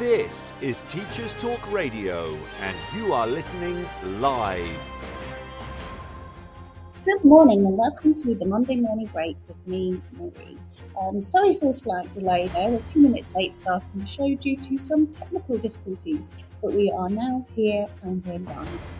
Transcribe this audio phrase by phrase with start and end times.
[0.00, 4.66] This is Teachers Talk Radio, and you are listening live.
[7.04, 10.56] Good morning and welcome to the Monday morning break with me, Marie.
[11.02, 14.56] Um, sorry for a slight delay there, we're two minutes late starting the show due
[14.56, 18.99] to some technical difficulties, but we are now here and we're live.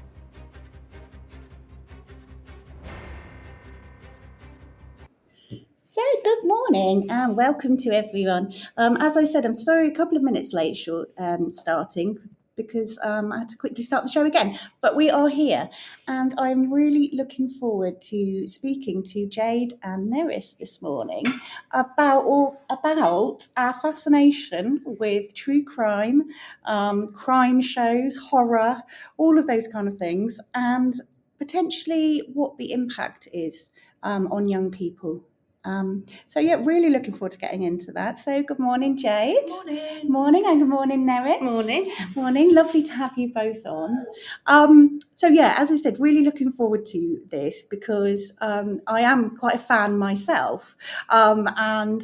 [5.91, 8.53] So, good morning and welcome to everyone.
[8.77, 12.17] Um, as I said, I'm sorry, a couple of minutes late short um, starting
[12.55, 14.57] because um, I had to quickly start the show again.
[14.79, 15.69] But we are here,
[16.07, 21.25] and I'm really looking forward to speaking to Jade and Nerys this morning
[21.71, 26.23] about all, about our fascination with true crime,
[26.63, 28.81] um, crime shows, horror,
[29.17, 30.93] all of those kind of things, and
[31.37, 33.71] potentially what the impact is
[34.03, 35.25] um, on young people.
[35.63, 38.17] Um, so yeah, really looking forward to getting into that.
[38.17, 39.49] So good morning, Jade.
[39.49, 40.11] Morning.
[40.11, 41.41] Morning and good morning, Nerys.
[41.41, 41.91] Morning.
[42.15, 42.53] Morning.
[42.53, 44.05] Lovely to have you both on.
[44.47, 49.37] Um, so yeah, as I said, really looking forward to this because um, I am
[49.37, 50.75] quite a fan myself,
[51.09, 52.01] um, and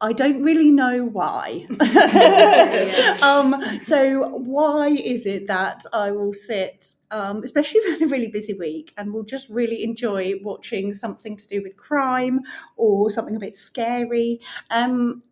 [0.00, 1.66] I don't really know why.
[3.22, 8.06] um, so why is it that I will sit, um, especially if I had a
[8.06, 12.40] really busy week, and will just really enjoy watching something to do with crime
[12.76, 14.40] or something a bit scary?
[14.70, 15.22] Um,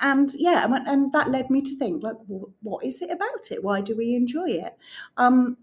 [0.00, 3.62] and yeah, and- that led me to think, like, what, what is it about it?
[3.62, 4.76] Why do we enjoy it?
[5.16, 5.58] Um,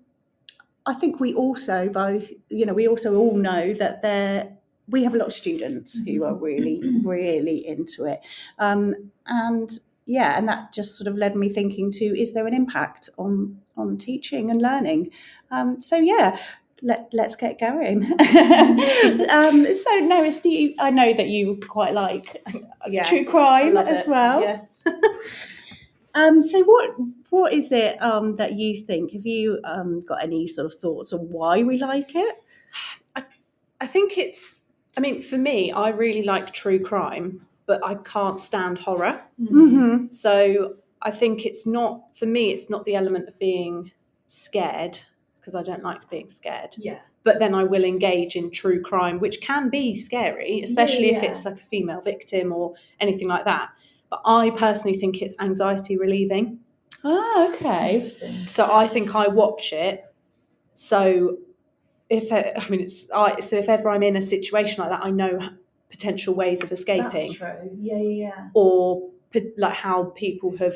[0.86, 4.58] I think we also both, you know, we also all know that there
[4.90, 8.20] we have a lot of students who are really, really into it,
[8.60, 9.72] um, and
[10.06, 13.62] yeah, and that just sort of led me thinking to: is there an impact on
[13.78, 15.12] on teaching and learning?
[15.52, 16.40] Um, so yeah.
[16.82, 18.06] Let, let's get going.
[19.30, 22.42] um, so, do you, I know that you quite like
[22.88, 24.10] Yeah, true crime as it.
[24.10, 24.42] well.
[24.42, 24.62] Yeah.
[26.16, 26.96] Um, so what
[27.30, 29.12] what is it um, that you think?
[29.12, 32.36] Have you um, got any sort of thoughts on why we like it?
[33.82, 34.56] I think it's,
[34.98, 39.22] I mean, for me, I really like true crime, but I can't stand horror.
[39.42, 40.12] Mm-hmm.
[40.12, 43.92] So I think it's not, for me, it's not the element of being
[44.28, 45.00] scared,
[45.40, 46.76] because I don't like being scared.
[46.78, 47.00] Yeah.
[47.24, 51.30] But then I will engage in true crime, which can be scary, especially if yeah.
[51.30, 53.70] it's like a female victim or anything like that.
[54.10, 56.60] But I personally think it's anxiety relieving.
[57.04, 58.08] Oh, okay.
[58.48, 60.04] So I think I watch it.
[60.74, 61.38] So
[62.10, 65.04] if I I mean it's I so if ever I'm in a situation like that,
[65.06, 65.50] I know
[65.90, 67.72] potential ways of escaping That's true.
[67.80, 68.50] Yeah, yeah, yeah.
[68.54, 69.10] or
[69.58, 70.76] like how people have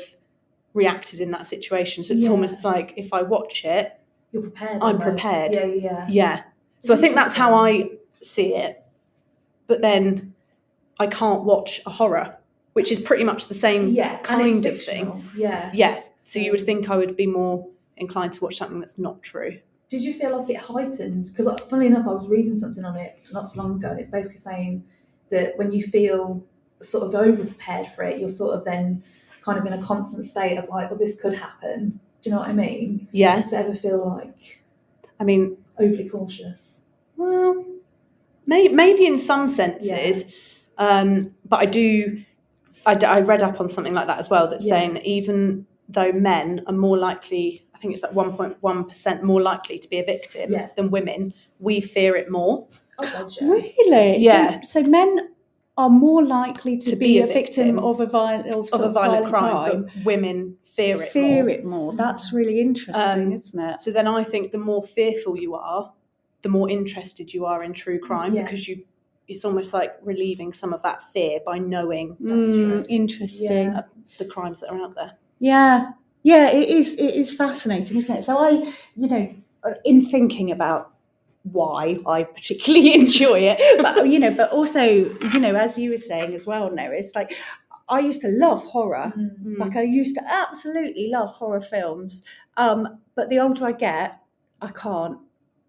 [0.74, 2.02] reacted in that situation.
[2.04, 2.30] So it's Yeah.
[2.30, 3.92] almost like if I watch it,
[4.32, 4.82] You're prepared.
[4.82, 5.02] I'm almost.
[5.02, 5.54] prepared.
[5.54, 6.06] Yeah, yeah.
[6.08, 6.42] yeah.
[6.80, 8.82] So I think that's how I see it.
[9.66, 10.34] But then
[10.98, 12.36] I can't watch a horror,
[12.74, 15.28] which is pretty much the same Yeah, kind it's of thing.
[15.36, 15.70] Yeah.
[15.72, 16.02] Yeah.
[16.18, 19.58] So you would think I would be more inclined to watch something that's not true.
[19.88, 21.26] Did you feel like it heightened?
[21.26, 24.08] Because, funnily enough, I was reading something on it not so long ago, and it's
[24.10, 24.84] basically saying
[25.30, 26.44] that when you feel
[26.82, 29.02] sort of over prepared for it, you're sort of then
[29.42, 32.00] kind of in a constant state of like, well, this could happen.
[32.22, 33.08] Do you know what I mean?
[33.12, 33.40] Yeah.
[33.40, 34.64] Does it ever feel like
[35.20, 36.80] I mean, overly cautious?
[37.16, 37.64] Well,
[38.46, 40.24] may, maybe in some senses,
[40.78, 42.22] um, but I do.
[42.86, 44.48] I, d- I read up on something like that as well.
[44.50, 44.74] That's Yeah.
[44.74, 48.84] saying that even though men are more likely, I think it's like one point one
[48.84, 50.68] percent more likely to be a victim Yeah.
[50.76, 52.66] than women, we fear it more.
[52.98, 53.32] Oh, God.
[53.42, 54.18] Really?
[54.18, 54.60] Yeah.
[54.60, 55.30] So, so men
[55.76, 58.68] are more likely to, To be, be a a victim, victim of a violent of,
[58.72, 59.90] Of a violent, crime, crime.
[59.94, 61.48] but women fear it Fear more.
[61.50, 61.92] it more.
[61.94, 63.80] That's really interesting, Um, isn't it?
[63.80, 65.92] So then I think the more fearful you are,
[66.42, 68.42] the more interested you are in true crime Yeah.
[68.44, 68.84] because you.
[69.26, 72.84] It's almost like relieving some of that fear by knowing That's Mm, true.
[72.90, 73.72] interesting.
[73.72, 73.82] Yeah.
[74.18, 75.12] the crimes that are out there.
[75.44, 75.90] Yeah,
[76.22, 76.94] yeah, it is.
[76.94, 78.22] It is fascinating, isn't it?
[78.22, 78.50] So I,
[78.96, 79.34] you know,
[79.84, 80.90] in thinking about
[81.42, 85.98] why I particularly enjoy it, but you know, but also, you know, as you were
[85.98, 87.30] saying as well, no, it's like
[87.90, 89.12] I used to love horror.
[89.16, 89.58] Mm.
[89.58, 92.24] Like I used to absolutely love horror films.
[92.56, 94.18] Um, but the older I get,
[94.62, 95.18] I can't.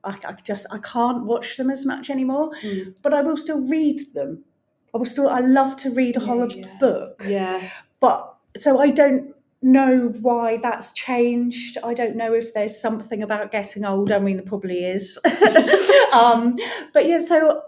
[0.06, 2.51] I, I just I can't watch them as much anymore.
[2.63, 2.94] Mm.
[3.01, 4.45] But I will still read them.
[4.94, 5.28] I will still.
[5.28, 6.78] I love to read a Yeah, horror yeah.
[6.80, 7.25] book.
[7.28, 7.69] Yeah.
[8.00, 9.35] But so I don't
[9.66, 11.78] know why that's changed.
[11.84, 14.12] I don't know if there's something about getting old.
[14.12, 15.20] I mean, there probably is.
[16.14, 16.56] um,
[16.94, 17.64] but yeah, so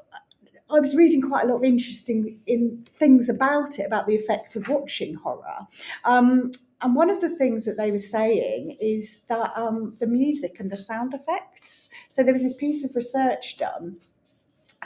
[0.69, 4.55] I was reading quite a lot of interesting in things about it, about the effect
[4.55, 5.65] of watching horror.
[6.05, 6.51] Um,
[6.81, 10.69] and one of the things that they were saying is that um, the music and
[10.69, 11.89] the sound effects.
[12.09, 13.97] So there was this piece of research done,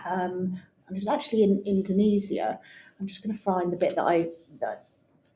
[0.06, 2.60] um, and it was actually in Indonesia.
[3.00, 4.30] I'm just going to find the bit that I
[4.62, 4.86] that,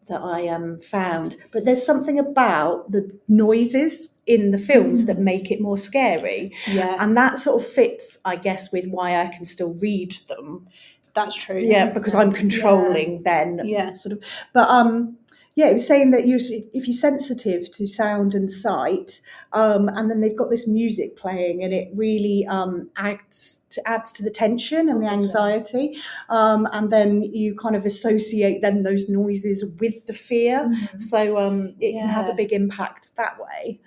[0.07, 1.37] that I um, found.
[1.51, 6.95] But there's something about the noises in the films that make it more scary, Yeah.
[6.99, 10.67] and that sort of fits, I guess, with why I can still read them.
[11.13, 11.59] That's true.
[11.61, 12.61] Yeah, because I'm sense, yeah.
[12.61, 13.93] controlling then Yeah.
[13.93, 15.17] sort of but um
[15.55, 16.37] yeah it was saying that you
[16.73, 19.21] if you're sensitive to sound and sight
[19.53, 24.11] um and then they've got this music playing and it really um adds to adds
[24.11, 25.97] to the tension and the anxiety.
[26.29, 30.59] Um and then you kind of associate then those noises with the fear.
[30.65, 30.99] Mhm.
[31.01, 33.79] so um it can have a big impact that way.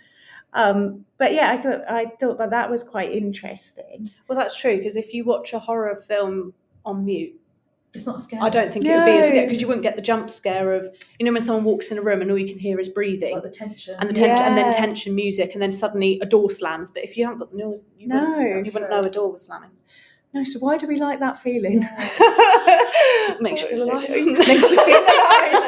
[0.55, 4.11] Um but yeah i thought i thought that that was quite interesting.
[4.27, 6.55] Well, that's true because if you watch a horror film
[6.85, 7.39] on mute,
[7.95, 8.43] It's not scary.
[8.43, 9.31] I don't think it would be as No.
[9.31, 11.97] scary because you wouldn't get the jump scare of you know when someone walks in
[11.99, 13.97] a room and all you can hear is breathing like the tension.
[13.99, 16.91] and the tension and then tension music and then suddenly a door slams.
[16.91, 18.21] But if you haven't got the noise, you No.
[18.39, 19.71] wouldn't, you wouldn't know a door was slamming.
[20.35, 21.79] no so why do we like that feeling
[23.41, 24.09] Makes you feel alive.
[24.11, 25.65] makes you feel alive.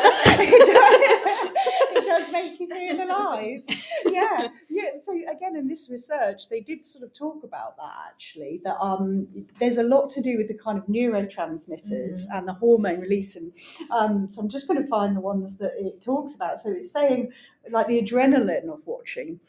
[2.11, 3.63] Does, make you feel alive.
[4.07, 4.91] Yeah, yeah.
[5.03, 8.61] So again, in this research, they did sort of talk about that actually.
[8.65, 9.29] That um,
[9.59, 13.37] there's a lot to do with the kind of neurotransmitters and the hormone release.
[13.37, 13.53] And
[13.91, 16.61] um, so I'm just going to find the ones that it talks about.
[16.61, 17.33] So it's saying
[17.71, 19.41] like the adrenaline of watching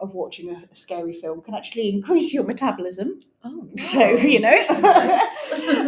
[0.00, 3.20] of watching a, scary film can actually increase your metabolism.
[3.44, 5.20] Oh, So you know.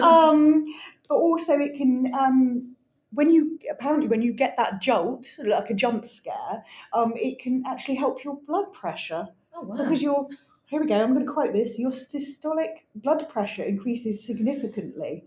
[0.03, 0.65] Um,
[1.09, 2.72] but also it can um,
[3.15, 6.63] when you apparently when you get that jolt like a jump scare
[6.93, 9.77] um, it can actually help your blood pressure oh wow.
[9.77, 10.27] because your
[10.67, 15.25] here we go i'm going to quote this your systolic blood pressure increases significantly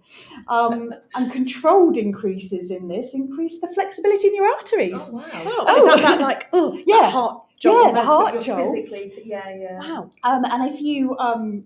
[0.48, 5.24] um, and controlled increases in this increase the flexibility in your arteries oh wow.
[5.34, 5.78] Oh, Oh.
[5.78, 7.02] is that, that like oh Yeah.
[7.02, 8.76] yeah heart jolt Yeah, the heart You're jolt.
[8.76, 9.80] physically t- yeah, yeah.
[9.80, 10.12] Wow.
[10.24, 11.66] um, and if you um,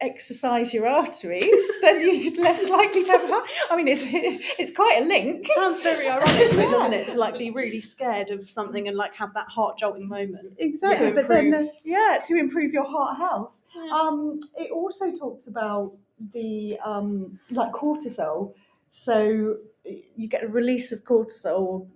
[0.00, 3.30] exercise your arteries then you're less likely to have
[3.70, 6.70] i mean it's it's quite a link Sounds very ironic, Yeah.
[6.70, 7.08] doesn't it?
[7.10, 10.54] To like be really scared of something and like have that heart jolting moment.
[10.58, 13.56] Exactly, but then uh, yeah, to improve your heart health.
[13.74, 13.90] Yeah.
[13.92, 15.92] Um, it also talks about
[16.32, 18.54] the um, like cortisol.
[18.90, 21.86] So you get a release of cortisol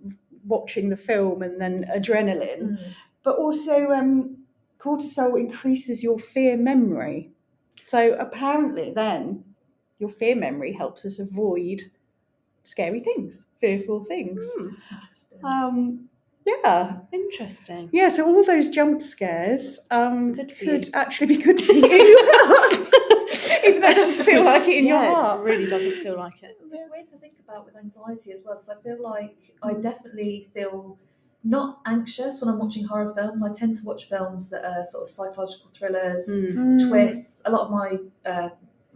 [0.45, 2.77] watching the film, and then adrenaline.
[2.77, 2.93] Mm.
[3.23, 4.37] But also, um,
[4.79, 7.29] cortisol increases your fear memory.
[7.93, 9.43] So apparently, then
[9.99, 11.83] your fear memory helps us avoid
[12.63, 14.51] scary things, fearful things.
[14.57, 15.39] Hmm, That's interesting.
[15.43, 16.09] Um,
[16.43, 17.89] yeah, interesting.
[17.93, 20.91] yeah, so all those jump scares um, Good could you.
[20.95, 21.83] actually be good for you,
[23.63, 25.41] even though it doesn't feel like it in your heart.
[25.41, 26.57] It really doesn't feel like it.
[26.71, 30.49] It's weird to think about with anxiety as well because I feel like I definitely
[30.51, 30.97] feel
[31.43, 33.43] not anxious when I'm watching horror films.
[33.43, 36.55] I tend to watch films that are sort of psychological thrillers, Mm.
[36.55, 37.41] Mm, twists.
[37.45, 38.49] A lot of my uh,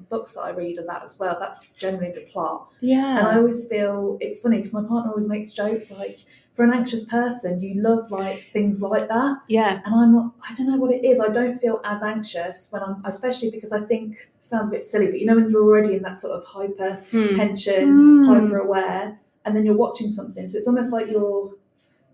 [0.10, 1.38] books that I read are that as well.
[1.39, 2.70] That's generally the plot.
[2.80, 3.18] Yeah.
[3.20, 6.20] And I always feel it's funny because my partner always makes jokes like,
[6.56, 9.38] for an anxious person, you love like things like that.
[9.48, 9.80] Yeah.
[9.86, 11.20] And I'm not, I don't know what it is.
[11.20, 15.08] I don't feel as anxious when I'm, especially because I think, sounds a bit silly,
[15.08, 17.36] but you know, when you're already in that sort of hyper Hmm.
[17.36, 17.89] tension,
[18.24, 18.25] Mm.
[18.25, 20.48] hyper aware, and then you're watching something.
[20.48, 21.51] So it's almost like you're,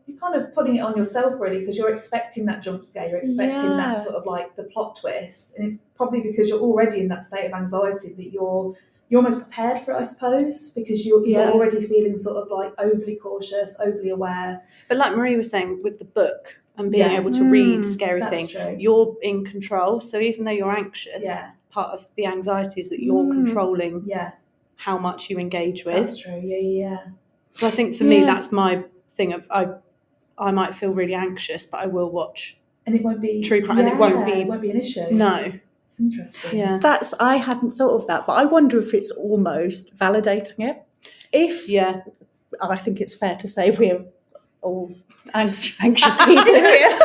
[0.06, 3.20] you're kind of putting it on yourself really because you're expecting that jump scare, you're
[3.20, 3.76] expecting Yeah.
[3.78, 5.56] that sort of like the plot twist.
[5.56, 8.76] And it's probably because you're already in that state of anxiety that you're,
[9.10, 11.52] you're almost prepared for it, I suppose, because you're, you're Yeah.
[11.52, 14.62] already feeling sort of like overly cautious, overly aware.
[14.90, 17.20] But like Marie was saying, with the book and being Yeah.
[17.20, 18.76] able to read Mm, scary things, true.
[18.78, 20.02] you're in control.
[20.02, 21.52] So even though you're anxious, Yeah.
[21.70, 23.32] part of the anxiety is that you're Mm.
[23.32, 24.32] controlling Yeah,
[24.76, 25.96] how much you engage with.
[25.96, 26.34] that's true.
[26.44, 26.98] Yeah, yeah, yeah.
[27.54, 28.84] So I think for me, that's my
[29.16, 29.68] thing of I,
[30.38, 32.58] I might feel really anxious, but I will watch.
[32.86, 35.06] And it won't be True crime, and it won't be- it won't be an issue.
[35.12, 35.54] No,
[35.90, 36.60] it's interesting.
[36.60, 40.84] yeah, that's I hadn't thought of that, but I wonder if it's almost validating it.
[41.32, 42.02] If yeah,
[42.62, 44.06] I think it's fair to say we're
[44.62, 44.94] all
[45.34, 47.00] anx- anxious people here.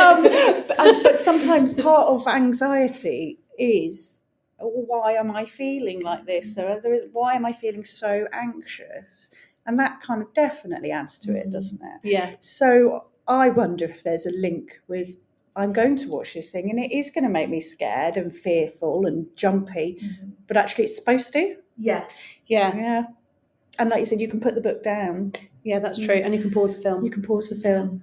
[0.00, 0.22] um,
[0.68, 4.20] but, but sometimes part of anxiety is
[4.58, 6.56] why am I feeling like this?
[6.58, 9.30] Or there is, why am I feeling so anxious?
[9.66, 11.52] And that kind of definitely adds to it, Mm.
[11.52, 12.00] doesn't it?
[12.08, 12.30] yeah.
[12.40, 15.16] So I wonder if there's a link with
[15.54, 18.34] I'm going to watch this thing and it is going to make me scared and
[18.34, 20.00] fearful and jumpy,
[20.46, 21.56] but actually it's supposed to.
[21.76, 22.06] Yeah.
[22.46, 23.02] Yeah, Yeah.
[23.78, 26.14] And like you said, you can put the book down, yeah, that's true.
[26.16, 27.04] And you can pause the film.
[27.04, 28.02] you can pause the film.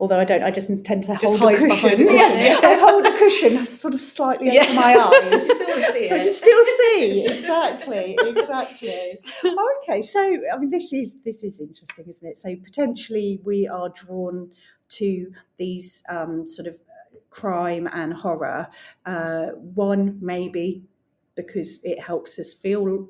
[0.00, 1.98] Although I don't, I just tend to Just hold a cushion.
[1.98, 2.60] Yeah.
[2.62, 4.64] I hold a cushion, sort of slightly Yeah.
[4.66, 4.94] over my
[5.32, 5.46] eyes.
[5.48, 9.18] So I can still see exactly, exactly.
[9.82, 10.20] Okay, so
[10.52, 12.38] I mean, this is this is interesting, isn't it?
[12.38, 14.50] So potentially we are drawn
[14.90, 16.78] to these um, sort of
[17.30, 18.68] crime and horror.
[19.04, 20.82] Uh, one maybe
[21.34, 23.08] because it helps us feel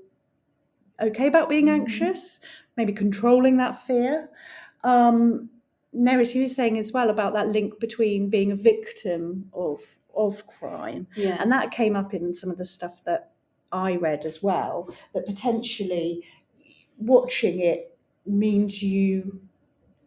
[1.01, 1.81] okay about being Mhm.
[1.81, 2.41] anxious,
[2.77, 4.31] maybe controlling that fear.
[4.85, 5.51] Um,
[5.95, 9.81] Nerys, you were saying as well about that link between being a victim of
[10.15, 13.31] of crime Yeah, and that came up in some of the stuff that
[13.71, 14.91] I read as well.
[15.15, 16.25] That potentially
[16.99, 19.41] watching it means you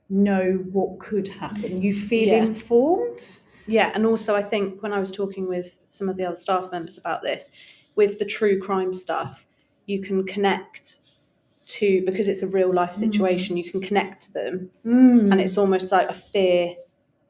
[0.09, 1.81] know what could happen.
[1.81, 2.43] You feel Yeah.
[2.43, 3.39] informed.
[3.67, 3.91] yeah.
[3.95, 6.97] And also, I think when I was talking with some of the other staff members
[6.97, 7.49] about this,
[7.95, 9.45] with the true crime stuff,
[9.85, 10.97] you can connect
[11.79, 13.57] to because it's a real life situation.
[13.57, 15.31] You can connect to them, Mm.
[15.31, 16.75] and it's almost like a fear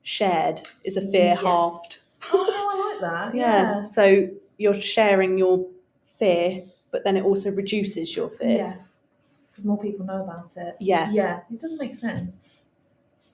[0.03, 1.41] shared is a fear Yes.
[1.41, 1.97] halved.
[2.33, 3.35] Oh, I like that.
[3.43, 3.85] Yeah.
[3.87, 5.65] So you're sharing your
[6.17, 8.57] fear, but then it also reduces your fear.
[8.57, 8.75] Yeah.
[9.51, 10.75] Because more people know about it.
[10.79, 11.11] Yeah.
[11.11, 11.41] Yeah.
[11.51, 12.65] It does make sense.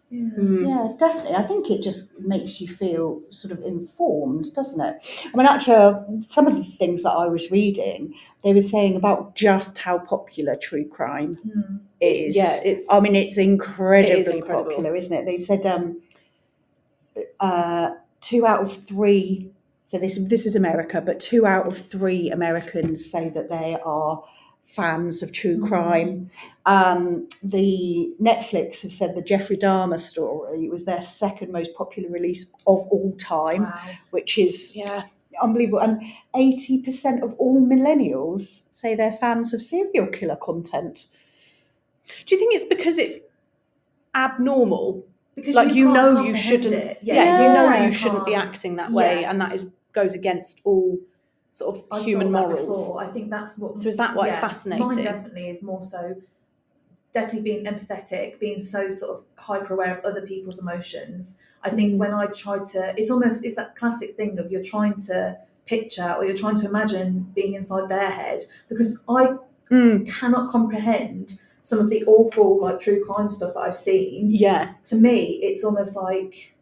[0.10, 0.20] Yeah.
[0.38, 0.68] Mm.
[0.68, 1.36] Yeah, definitely.
[1.36, 5.30] I think it just makes you feel sort of informed, doesn't it?
[5.34, 9.36] I mean, actually, some of the things that I was reading, they were saying about
[9.36, 11.80] just how popular true crime Mm.
[12.00, 12.38] is.
[12.38, 12.86] Yeah, it's.
[12.90, 14.64] I mean, it's incredibly incredible.
[14.72, 15.26] popular, isn't it?
[15.26, 16.02] They said um,
[17.40, 19.52] uh, two out of three.
[19.84, 24.24] So this this is America, but two out of three Americans say that they are
[24.68, 25.68] fans of true Mm.
[25.68, 26.30] crime.
[26.66, 32.46] Um, the Netflix have said the Jeffrey Dahmer story was their second most popular release
[32.68, 33.80] of all time, Wow.
[34.12, 35.04] which is yeah.
[35.42, 35.80] unbelievable.
[35.80, 36.02] And
[36.36, 41.08] eighty percent of all millennials say they're fans of serial killer content.
[42.26, 43.18] Do you think it's because it's
[44.14, 45.06] abnormal?
[45.36, 46.74] Because like you, can't know you shouldn't.
[46.74, 46.98] It.
[47.02, 47.86] Yeah, you know Yeah.
[47.88, 49.30] you shouldn't be acting that way, Yeah.
[49.32, 50.98] and that is goes against all
[51.58, 52.60] sort of I've human morals.
[52.60, 53.04] before.
[53.04, 53.80] I think that's what.
[53.80, 54.86] So is that why it's fascinating?
[54.88, 56.16] Mine definitely is more so.
[57.14, 61.40] Definitely being empathetic, being so sort of hyper aware of other people's emotions.
[61.64, 61.98] I think Mm.
[61.98, 66.14] when I try to, it's almost it's that classic thing of you're trying to picture
[66.16, 69.36] or you're trying to imagine being inside their head because I
[69.72, 70.08] Mm.
[70.08, 74.30] cannot comprehend some of the awful like true crime stuff that I've seen.
[74.32, 76.54] Yeah, To me, it's almost like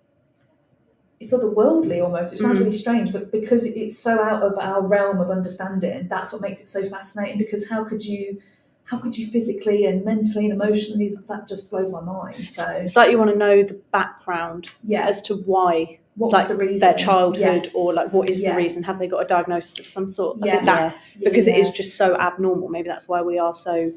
[1.34, 2.60] otherworldly almost, which sounds Mm.
[2.62, 6.62] really strange, but because it's so out of our realm of understanding, that's what makes
[6.62, 7.38] it so fascinating.
[7.38, 8.40] Because how could you,
[8.86, 11.16] how could you physically and mentally and emotionally?
[11.28, 12.48] That just blows my mind.
[12.48, 16.48] So it's like you want to know the background yeah, as to why what like,
[16.48, 16.80] was the reason?
[16.80, 17.74] their childhood, Yes.
[17.76, 18.52] or like what is Yeah.
[18.52, 18.84] the reason?
[18.84, 20.38] Have they got a diagnosis of some sort?
[20.44, 21.18] I think that Yes.
[21.20, 22.70] Yeah, because it is just so abnormal.
[22.70, 23.92] Maybe that's why we are so.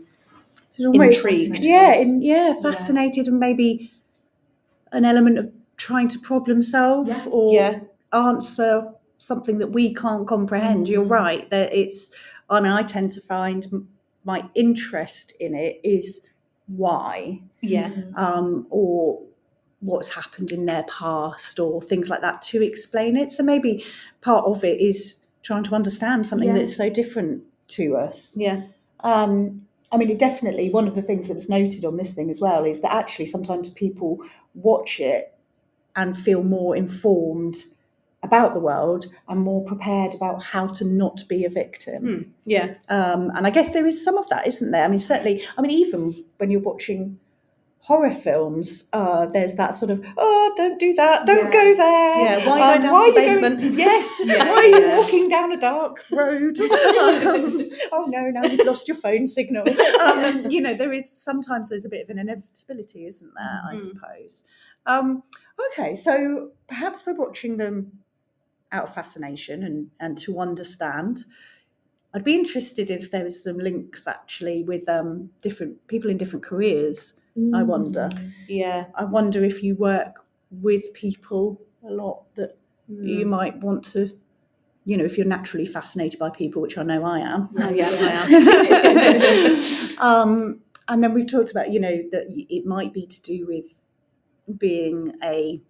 [0.71, 1.65] So Intrigued.
[1.65, 3.91] Yeah, in, yeah, fascinated, and maybe
[4.93, 7.25] an element of trying to problem solve Yeah.
[7.31, 7.81] or Yeah,
[8.13, 10.89] answer something that we can't comprehend.
[10.89, 11.11] You're Mm.
[11.11, 12.11] right that it's.
[12.51, 13.67] I mean, I tend to find
[14.25, 16.21] my interest in it is
[16.67, 18.17] why, yeah, Mm.
[18.19, 19.21] um, or
[19.81, 23.31] what's happened in their past, or things like that to explain it.
[23.31, 23.85] So maybe
[24.21, 26.55] part of it is trying to understand something Yeah.
[26.59, 28.35] that's so different to us.
[28.37, 28.63] yeah,
[29.05, 32.29] Um, I mean, it definitely one of the things that was noted on this thing
[32.31, 34.19] as well is that actually sometimes people
[34.55, 35.33] watch it
[35.97, 37.65] and feel more informed
[38.23, 42.03] about the world and more prepared about how to not be a victim.
[42.03, 42.23] Hmm.
[42.45, 44.85] yeah, Um, and I guess there is some of that, isn't there?
[44.85, 47.21] I mean, certainly, I mean, even when you're watching
[47.83, 52.21] horror films, uh, there's that sort of, oh, don't do that, don't go there.
[52.21, 52.47] yeah.
[52.47, 54.21] Why Um, go down why the you going- yes.
[54.25, 56.59] Yeah, why are you walking down a dark road?
[57.09, 59.65] Um, oh no, now you've lost your phone signal.
[60.05, 63.61] Um, you know, there is sometimes there's a bit of an inevitability, isn't there?
[63.71, 63.81] I Mhm.
[63.81, 64.45] suppose.
[64.87, 65.23] Um,
[65.67, 67.93] okay, so perhaps we're watching them
[68.73, 71.25] out of fascination and, and to understand.
[72.15, 76.45] I'd be interested if there was some links actually with um, different people in different
[76.45, 77.15] careers.
[77.55, 78.11] I wonder.
[78.13, 78.33] Mm.
[78.49, 82.57] Yeah, I wonder if you work with people a lot that
[82.89, 83.29] you Mm.
[83.29, 84.11] might want to,
[84.85, 87.49] you know, if you're naturally fascinated by people, which I know I am.
[87.59, 88.13] Oh, yes, I
[89.99, 89.99] am.
[90.31, 93.81] um, and then we've talked about, you know, that it might be to do with
[94.57, 95.61] being a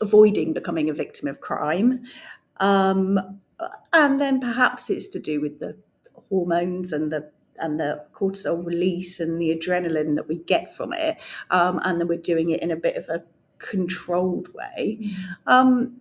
[0.00, 2.04] avoiding becoming a victim of crime,
[2.58, 3.40] um,
[3.92, 5.76] and then perhaps it's to do with the
[6.28, 11.18] hormones and the and the cortisol release and the adrenaline that we get from it,
[11.50, 13.22] um, and then we're doing it in a bit of a
[13.58, 15.00] controlled way.
[15.46, 16.00] Um,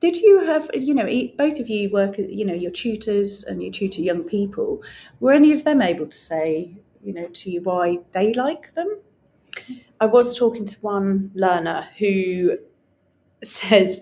[0.00, 3.70] did you have, you know, both of you work, you know, your tutors and you
[3.70, 4.82] tutor young people.
[5.20, 8.98] Were any of them able to say, you know, to you why they like them?
[10.00, 12.58] I was talking to one learner who
[13.42, 14.00] says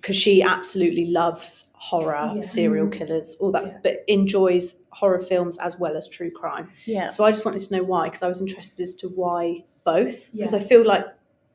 [0.00, 2.42] because she absolutely loves horror, Yeah.
[2.42, 3.78] serial killers, all that, Yeah.
[3.82, 6.70] but enjoys horror films as well as true crime.
[6.84, 7.10] Yeah.
[7.10, 10.30] So I just wanted to know why, because I was interested as to why both.
[10.32, 10.58] Because Yeah.
[10.58, 11.06] I feel like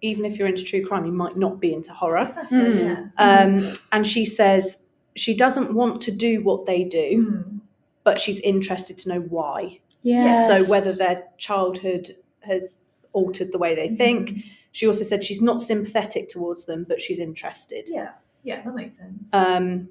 [0.01, 2.19] even if you're into true crime, you might not be into horror.
[2.27, 2.57] Exactly.
[2.59, 2.79] Mm.
[2.79, 3.05] Yeah.
[3.17, 3.59] Um,
[3.91, 4.77] and she says
[5.15, 7.59] she doesn't want to do what they do, Mm.
[8.03, 9.79] but she's interested to know why.
[10.03, 10.65] Yes.
[10.65, 12.79] So whether their childhood has
[13.15, 14.29] altered the way they think.
[14.29, 14.43] Mhm.
[14.73, 17.87] She also said she's not sympathetic towards them, but she's interested.
[17.87, 18.11] Yeah.
[18.43, 19.33] Yeah, that makes sense.
[19.33, 19.89] Um,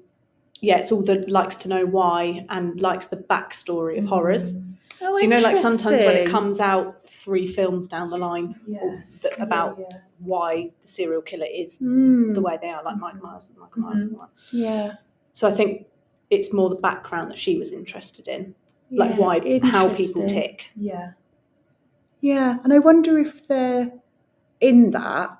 [0.61, 4.53] yeah, it's all the likes to know why and likes the backstory of horrors.
[4.53, 4.71] Mm.
[5.01, 8.55] Oh, So you know, like sometimes when it comes out three films down the line
[8.65, 9.01] Yeah.
[9.23, 9.97] that, about Yeah, yeah.
[10.19, 13.81] why the serial killer is Mm, the way they are, like Mike Myers and Michael
[13.81, 14.55] Myers and all that.
[14.57, 14.93] yeah.
[15.33, 15.87] So I think
[16.29, 18.55] it's more the background that she was interested in,
[18.91, 20.67] like yeah, why how people tick.
[20.77, 21.11] Yeah.
[22.25, 23.91] Yeah, and I wonder if they're
[24.59, 25.37] in that,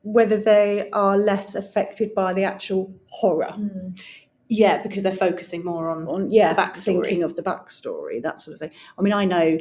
[0.00, 3.52] whether they are less affected by the actual horror.
[3.58, 4.00] Mm.
[4.48, 6.84] Yeah, because they're focusing more on On yeah, The backstory.
[6.84, 8.70] thinking of the backstory, that sort of thing.
[8.98, 9.58] I mean, I know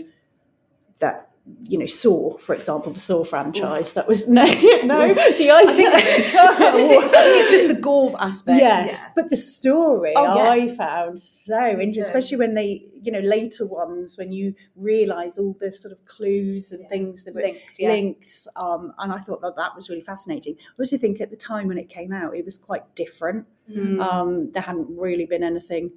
[1.00, 1.31] that
[1.64, 3.94] you know Saw, for example, the Saw franchise.
[3.94, 4.46] That was no,
[4.84, 5.16] no.
[5.34, 6.02] See, I, I think, I
[6.72, 8.60] think it's just the gore aspect.
[8.60, 9.12] Yes, yeah.
[9.16, 10.50] but the story Oh, yeah.
[10.50, 15.56] I found so interesting, especially when they, you know, later ones when you realise all
[15.60, 16.90] the sort of clues and Yeah.
[16.90, 17.80] things that were linked.
[17.80, 18.48] Linked.
[18.56, 20.56] Um, and I thought that that was really fascinating.
[20.60, 23.48] I also think at the time when it came out, it was quite different.
[23.70, 24.00] Mm.
[24.00, 25.92] Um, there hadn't really been anything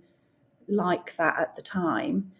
[0.69, 2.33] like that at the time.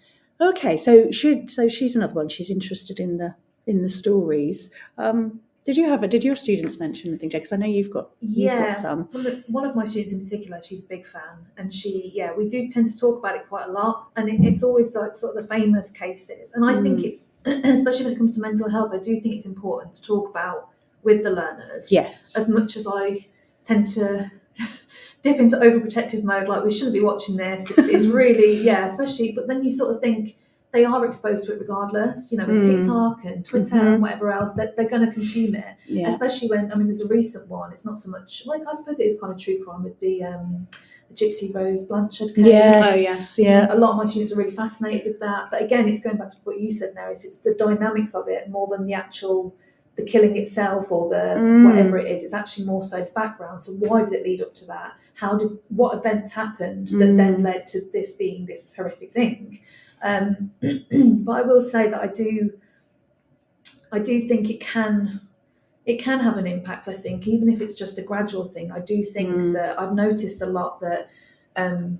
[0.51, 2.29] Okay, so should so she's another one.
[2.29, 3.35] She's interested in the
[3.67, 4.71] in the stories.
[4.99, 7.41] Um, did you have a, did your students mention anything, Jade?
[7.41, 8.63] Because I know you've got you've Yeah.
[8.65, 9.09] got some.
[9.13, 12.35] One of, one of my students in particular, she's a big fan, and she, yeah,
[12.37, 15.17] we do tend to talk about it quite a lot, and it, it's always like
[15.17, 17.05] sort of the famous cases, and I think Mm.
[17.07, 20.29] it's, especially when it comes to mental health, I do think it's important to talk
[20.29, 20.69] about
[21.03, 21.91] with the learners.
[21.91, 22.37] Yes.
[22.37, 23.27] As much as I
[23.65, 24.31] tend to
[25.25, 27.69] dip into overprotective mode, like we shouldn't be watching this.
[27.71, 30.37] It's, it's really, yeah, especially, but then you sort of think
[30.73, 32.79] they are exposed to it regardless, you know, with Mm.
[32.81, 33.93] TikTok and Twitter Mhm.
[33.95, 36.09] and whatever else, that they're going to consume it Yeah.
[36.11, 37.73] especially when I mean there's a recent one.
[37.73, 40.23] It's not so much like I suppose it is kind of true crime with the
[40.25, 40.67] um,
[41.15, 42.45] Gypsy Rose Blanchard case.
[42.45, 43.39] Yes.
[43.39, 43.73] yeah.
[43.73, 45.43] A lot of my students are really fascinated with that.
[45.51, 47.25] But again, it's going back to what you said, Nerys.
[47.25, 49.55] It's the dynamics of it more than the actual
[49.97, 51.65] the killing itself or the Mm.
[51.67, 52.25] whatever it is.
[52.25, 53.63] It's actually more so the background.
[53.63, 54.95] So why did it lead up to that?
[55.15, 57.17] How did what events happened that Mm.
[57.17, 59.61] then led to this being this horrific thing?
[60.03, 60.51] Um,
[61.25, 62.53] but I will say that I do
[63.93, 65.21] I do think it can
[65.87, 66.89] it can have an impact.
[66.89, 69.53] I think even if it's just a gradual thing, I do think Mm.
[69.53, 71.09] that I've noticed a lot that
[71.57, 71.99] um,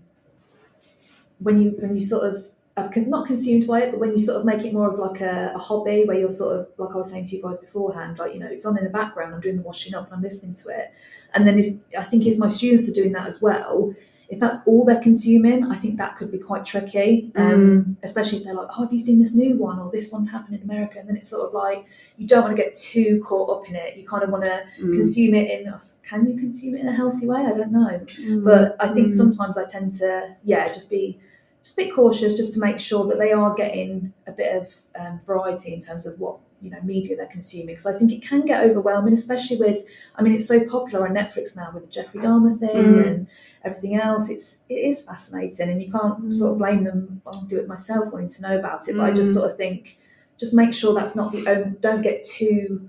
[1.39, 4.45] when you when you sort of not consumed by it, but when you sort of
[4.45, 7.11] make it more of like a, a hobby, where you're sort of like I was
[7.11, 9.35] saying to you guys beforehand, like you know it's on in the background.
[9.35, 10.93] I'm doing the washing up and I'm listening to it,
[11.35, 13.95] and then if I think if my students are doing that as well.
[14.31, 17.31] If that's all they're consuming, I think that could be quite tricky.
[17.37, 20.31] Um, Especially if they're like, "Oh, have you seen this new one?" or "This one's
[20.31, 21.85] happened in America," and then it's sort of like
[22.17, 23.99] you don't want to get too caught up in it.
[23.99, 24.95] You kind of want to Mm.
[24.95, 25.73] consume it in.
[26.09, 27.43] Can you consume it in a healthy way?
[27.43, 28.43] I don't know, Mm.
[28.45, 29.13] but I think Mm.
[29.13, 31.19] sometimes I tend to, yeah, just be
[31.65, 35.19] just be cautious, just to make sure that they are getting a bit of um,
[35.27, 37.69] variety in terms of what you know media they're consuming.
[37.75, 39.85] Because I think it can get overwhelming, especially with.
[40.15, 43.07] I mean, it's so popular on Netflix now with the Jeffrey Dahmer thing Mm.
[43.07, 43.27] and
[43.65, 44.29] everything else.
[44.31, 47.23] It's it is fascinating, and you can't sort of blame them.
[47.27, 49.35] I'll do it myself, wanting to know about it, but I just Mm.
[49.35, 49.99] sort of think,
[50.39, 51.77] just make sure that's not the own.
[51.81, 52.89] Don't get too.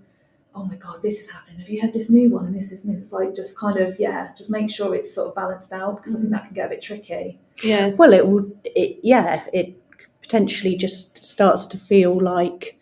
[0.57, 1.59] Oh my god, this is happening.
[1.59, 2.45] Have you had this new one?
[2.45, 5.13] And this is and this is like just kind of yeah, just make sure it's
[5.13, 6.33] sort of balanced out because I think mm.
[6.33, 7.39] that can get a bit tricky.
[7.61, 7.89] Yeah.
[7.89, 8.49] Well, it will.
[8.63, 9.43] It yeah.
[9.51, 9.75] It
[10.21, 12.79] potentially just starts to feel like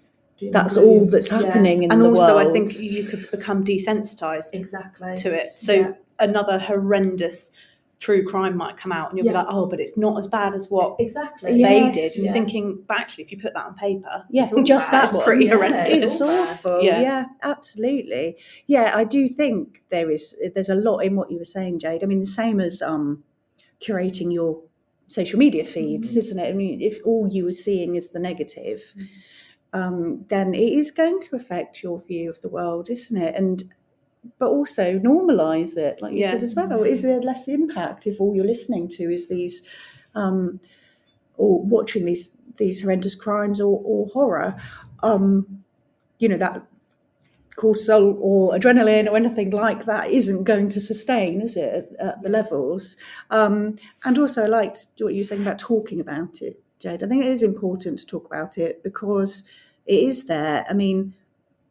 [0.52, 2.48] that's all that's Yeah, happening in and the also, world.
[2.48, 5.16] I think you could become desensitized exactly.
[5.18, 5.54] to it.
[5.58, 5.92] So Yeah.
[6.20, 7.52] another horrendous
[8.04, 10.54] true crime might come out, and you'll be like, "Oh, but it's not as bad
[10.54, 11.52] as what Exactly.
[11.64, 11.94] They Yes.
[11.96, 12.32] did." And Yeah.
[12.34, 15.08] thinking, but actually, if you put that on paper, yeah, it's all just bad.
[15.08, 15.90] that It's pretty Yeah, horrendous.
[16.12, 16.84] It's awful.
[16.84, 17.02] Yeah.
[17.02, 17.24] Yeah.
[17.44, 18.38] absolutely.
[18.68, 20.36] Yeah, I do think there is.
[20.54, 22.04] There's a lot in what you were saying, Jade.
[22.04, 23.24] I mean, the same as um,
[23.80, 24.62] curating your
[25.08, 26.18] social media feeds, Mhm.
[26.18, 26.48] isn't it?
[26.50, 29.80] I mean, if all you were seeing is the negative, Mhm.
[29.80, 33.34] um, then it is going to affect your view of the world, isn't it?
[33.36, 33.64] And
[34.40, 36.32] but also normalize it, like you Yeah.
[36.32, 36.84] said as well.
[36.84, 39.62] Is there less impact if all you're listening to is these,
[40.16, 40.60] um,
[41.38, 44.56] or watching these these horrendous crimes or, or horror?
[45.02, 45.64] Um,
[46.20, 46.66] you know that
[47.56, 52.22] cortisol or adrenaline or anything like that isn't going to sustain, is it, at, at
[52.24, 52.98] the levels?
[53.30, 57.04] Um, and also, I liked what you were saying about talking about it, Jade.
[57.04, 59.44] I think it is important to talk about it because
[59.86, 60.66] it is there.
[60.70, 61.14] I mean,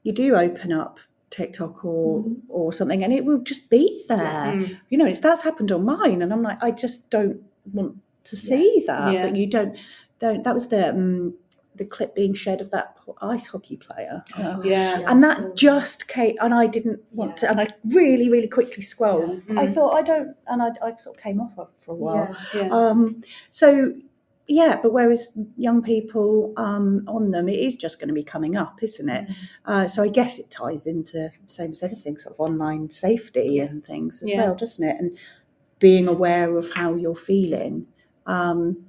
[0.04, 1.00] you do open up
[1.32, 2.36] TikTok or Mhm.
[2.48, 4.52] or something, and it will just be there.
[4.54, 4.76] Mm.
[4.90, 7.40] You know, it's that's happened on mine, and I'm like, I just don't
[7.72, 9.12] want to see that.
[9.12, 9.22] Yeah.
[9.26, 9.76] But you don't
[10.18, 10.44] don't.
[10.44, 11.34] That was the um,
[11.74, 14.22] the clip being shared of that poor ice hockey player.
[14.38, 15.00] Oh, Uh, gosh, Yeah.
[15.06, 17.36] and that just came, and I didn't want Yeah.
[17.36, 17.66] to, and I
[17.98, 19.40] really, really quickly scrolled.
[19.48, 19.60] Yeah.
[19.62, 19.72] I Mm.
[19.74, 22.28] thought I don't, and I, I sort of came off for a while.
[22.54, 22.66] Yeah.
[22.66, 22.68] Yeah.
[22.78, 23.94] Um, so
[24.48, 28.56] yeah, but whereas young people um, on them, it is just going to be coming
[28.56, 29.28] up, isn't it?
[29.28, 29.34] Mm.
[29.66, 33.84] Uh, so I guess it ties into same as anything, sort of online safety and
[33.84, 34.38] things as Yeah.
[34.46, 34.96] well, doesn't it?
[34.98, 35.16] And
[35.78, 37.86] being aware of how you're feeling.
[38.26, 38.84] Um,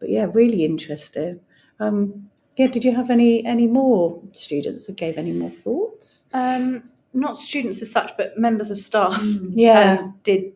[0.00, 1.40] but yeah, really interesting.
[1.80, 6.24] Um, yeah, did you have any any more students that gave any more thoughts?
[6.32, 9.50] Um, not students as such, but members of staff Mm.
[9.54, 10.52] Yeah, um, did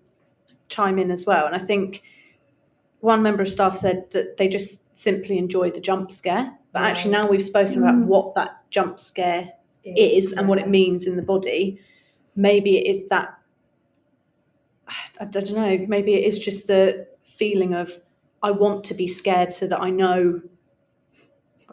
[0.69, 1.47] chime in as well.
[1.47, 2.03] And I think
[3.01, 6.53] one member of staff said that they just simply enjoy the jump scare.
[6.73, 8.05] But actually, now we've spoken about Mm.
[8.07, 9.53] what that jump scare
[9.85, 11.81] is and what it means in the body,
[12.37, 13.35] maybe it is that.
[15.21, 15.85] I don't know.
[15.89, 17.93] Maybe it is just the feeling of
[18.43, 20.41] I want to be scared so that I know.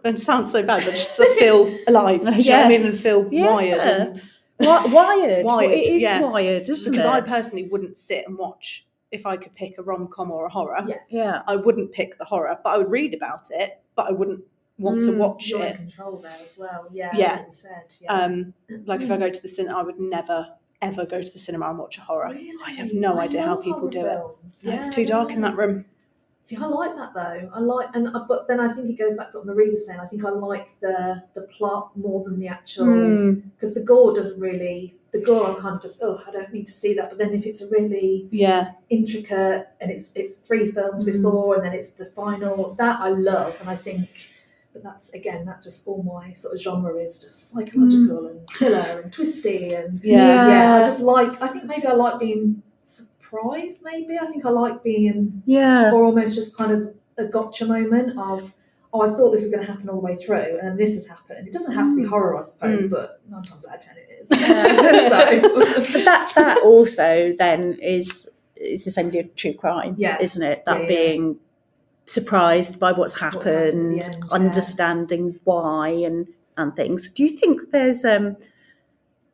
[0.04, 2.22] It sounds so bad, but just to feel alive.
[2.26, 3.50] do you know I mean, and feel Yeah.
[3.52, 3.80] wired.
[3.80, 4.22] And,
[4.60, 5.46] Wi- wired.
[5.46, 6.22] Wired, it is yeah.
[6.22, 7.10] wired, isn't because it?
[7.12, 8.86] I personally wouldn't sit and watch
[9.16, 10.84] if I could pick a rom com or a horror.
[10.88, 10.96] Yeah.
[11.10, 14.44] yeah, I wouldn't pick the horror, but I would read about it, but I wouldn't
[14.78, 15.78] want to Mm, watch You're in it.
[15.78, 16.88] control there as well.
[16.92, 17.12] Yeah.
[17.16, 17.46] Yeah.
[17.50, 17.96] As said.
[18.02, 18.14] Yeah.
[18.14, 18.54] Um,
[18.86, 20.50] like if I go to the cinema, I would never
[20.82, 22.30] ever go to the cinema and watch a horror.
[22.32, 22.52] Really?
[22.64, 24.14] I have no I idea how people horror do it.
[24.14, 24.62] films.
[24.68, 25.86] it's too dark in that room.
[26.44, 27.50] See, I like that though.
[27.56, 29.84] I like, and uh, but then I think it goes back to what Marie was
[29.88, 30.00] saying.
[30.00, 34.14] I think I like the the plot more than the actual Mm, because the gore
[34.14, 34.94] doesn't really.
[35.16, 37.08] The gore, I'm kind of just, oh, I don't need to see that.
[37.10, 41.12] But then if it's a really Yeah, intricate and it's it's three films Mm.
[41.14, 44.10] before and then it's the final, that I love, and I think.
[44.74, 49.00] But that's again, that just all my sort of genre is just psychological and thriller
[49.02, 50.48] and twisty and yeah, Yeah.
[50.48, 51.42] yeah, I just like.
[51.42, 53.84] I think maybe I like being surprised.
[53.84, 58.20] Maybe I think I like being, yeah, or almost just kind of a gotcha moment
[58.20, 58.54] of,
[58.96, 60.96] oh, I thought this was going to happen all the way through, and then this
[60.96, 61.48] has happened.
[61.48, 62.10] It doesn't have to be Mm.
[62.10, 62.90] horror, I suppose, Mm.
[62.92, 64.28] but nine times out of ten it is.
[64.32, 65.10] Yeah.
[65.10, 65.42] so,
[65.94, 70.18] but that that also then is is the same with your true crime, Yeah.
[70.22, 70.64] isn't it?
[70.66, 71.40] That Yeah, being
[72.06, 76.28] surprised by what's happened happened, at the end, understanding why and
[76.58, 77.12] and things.
[77.12, 78.38] Do you think there's um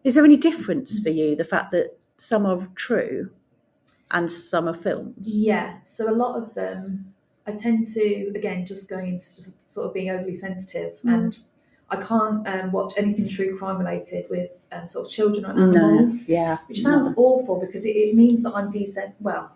[0.04, 3.30] is there any difference for you the fact that some are true
[4.10, 5.15] and some are films?
[5.21, 7.13] Yeah, so a lot of them,
[7.51, 11.13] I tend to again just going into sort of being overly sensitive, Mm.
[11.13, 11.39] and
[11.89, 15.63] I can't um, watch anything true crime related with um, sort of children or No,
[15.63, 19.15] animals, yeah, which sounds awful because it, it means that I'm decent.
[19.19, 19.51] Well,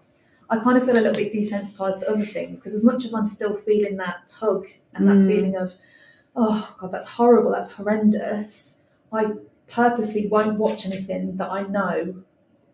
[0.50, 3.14] I kind of feel a little bit desensitized to other things because as much as
[3.14, 5.28] I'm still feeling that tug and that Mm.
[5.28, 5.74] feeling of,
[6.36, 8.82] oh god, that's horrible, that's horrendous,
[9.14, 9.32] I
[9.68, 12.16] purposely won't watch anything that I know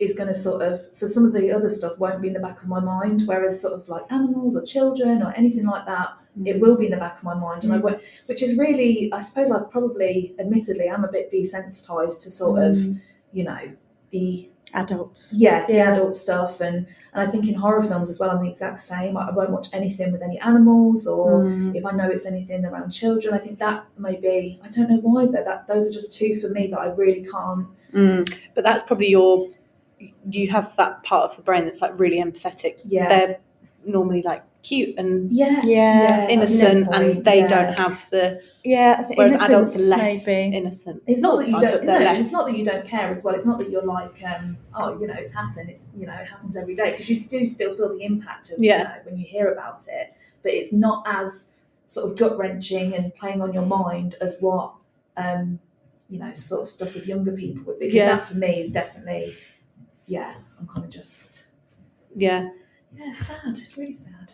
[0.05, 2.39] is going to sort of so some of the other stuff won't be in the
[2.47, 6.09] back of my mind whereas sort of like animals or children or anything like that
[6.45, 9.11] it will be in the back of my mind and I won't which is really
[9.13, 12.99] I suppose I probably admittedly I'm a bit desensitized to sort of Mm.
[13.31, 13.61] you know
[14.09, 15.33] the adults.
[15.37, 15.93] yeah, the Yeah.
[15.93, 16.77] adult stuff and
[17.13, 19.51] and I think in horror films as well I'm the exact same I, I won't
[19.57, 21.75] watch anything with any animals or Mm.
[21.79, 25.01] if I know it's anything around children I think that may be I don't know
[25.09, 28.23] why though that those are just two for me that I really can't Mm.
[28.55, 29.49] but that's probably your.
[30.29, 32.81] You have that part of the brain that's like really empathetic.
[32.85, 33.37] yeah They're
[33.85, 37.47] normally like cute and yeah Yeah, innocent, good and they yeah.
[37.47, 38.41] don't have the.
[38.63, 40.55] Yeah, I Whereas adults are less maybe.
[40.55, 41.01] innocent.
[41.07, 41.83] It's not all that you don't.
[41.83, 42.21] No, less.
[42.21, 43.33] it's not that you don't care as well.
[43.33, 45.69] It's not that you're like, um, oh, you know, it's happened.
[45.71, 48.59] It's you know, it happens every day because you do still feel the impact of
[48.59, 48.77] Yeah.
[48.77, 50.13] you know when you hear about it.
[50.43, 51.53] But it's not as
[51.87, 54.73] sort of gut wrenching and playing on your mind as what
[55.17, 55.59] um,
[56.09, 57.85] you know, sort of stuff with younger people would be.
[57.87, 58.15] Because Yeah.
[58.17, 59.33] that for me is definitely,
[60.11, 61.47] yeah, I'm kind of just,
[62.13, 62.49] Yeah.
[62.93, 63.37] yeah, sad.
[63.45, 64.33] It's really sad.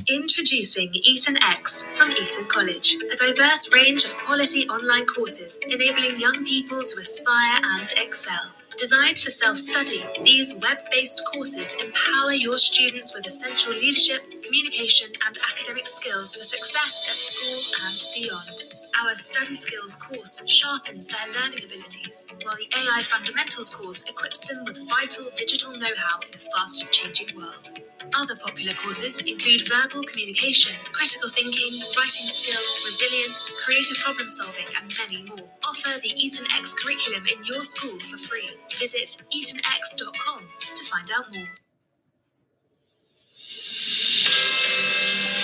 [0.10, 6.43] Introducing Eton X from Eton College, a diverse range of quality online courses enabling young
[6.43, 8.53] people to aspire and excel.
[8.77, 15.10] Designed for self study, these web based courses empower your students with essential leadership, communication,
[15.25, 18.82] and academic skills for success at school and beyond.
[19.01, 24.63] Our Study Skills course sharpens their learning abilities, while the AI Fundamentals course equips them
[24.65, 27.69] with vital digital know how in a fast changing world.
[28.15, 34.93] Other popular courses include verbal communication, critical thinking, writing skills, resilience, creative problem solving, and
[34.97, 35.49] many more.
[35.67, 38.49] Offer the Eton X curriculum in your school for free.
[38.79, 40.41] Visit etonx.com
[40.75, 41.49] to find out more.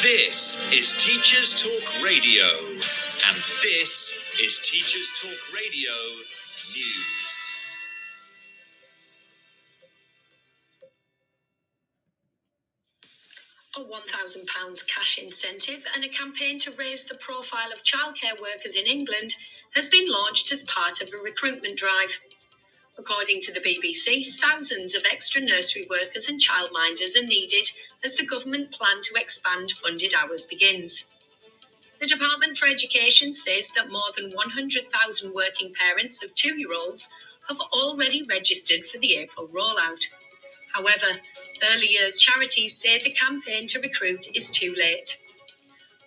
[0.04, 2.46] This is Teachers Talk Radio,
[3.30, 5.94] and this is Teachers Talk Radio
[6.74, 7.56] News.
[13.78, 18.86] a £1,000 cash incentive and a campaign to raise the profile of childcare workers in
[18.86, 19.36] England
[19.76, 22.20] has been launched as part of a recruitment drive.
[22.98, 27.70] According to the BBC, thousands of extra nursery workers and childminders are needed
[28.04, 31.06] as the government plan to expand funded hours begins.
[32.00, 37.10] The Department for Education says that more than 100,000 working parents of two year olds
[37.50, 40.06] have already registered for the April rollout.
[40.74, 41.20] However,
[41.72, 45.18] early years charities say the campaign to recruit is too late.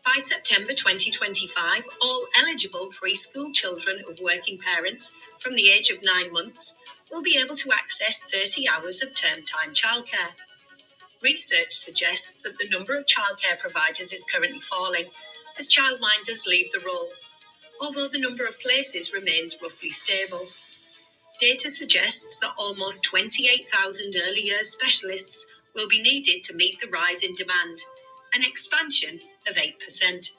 [0.05, 6.33] By September 2025, all eligible preschool children of working parents from the age of nine
[6.33, 6.75] months
[7.11, 10.33] will be able to access 30 hours of term time childcare.
[11.23, 15.07] Research suggests that the number of childcare providers is currently falling
[15.59, 17.11] as childminders leave the role,
[17.81, 20.47] although the number of places remains roughly stable.
[21.39, 27.23] Data suggests that almost 28,000 early years specialists will be needed to meet the rise
[27.23, 27.83] in demand,
[28.35, 30.33] an expansion of 8%.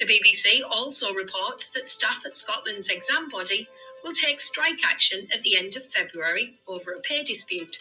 [0.00, 3.68] The BBC also reports that staff at Scotland's exam body
[4.02, 7.78] will take strike action at the end of February over a pay dispute.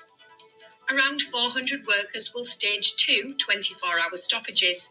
[0.91, 4.89] Around 400 workers will stage two 24 hour stoppages,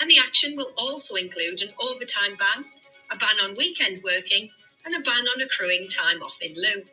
[0.00, 2.64] and the action will also include an overtime ban,
[3.10, 4.48] a ban on weekend working,
[4.84, 6.84] and a ban on accruing time off in lieu.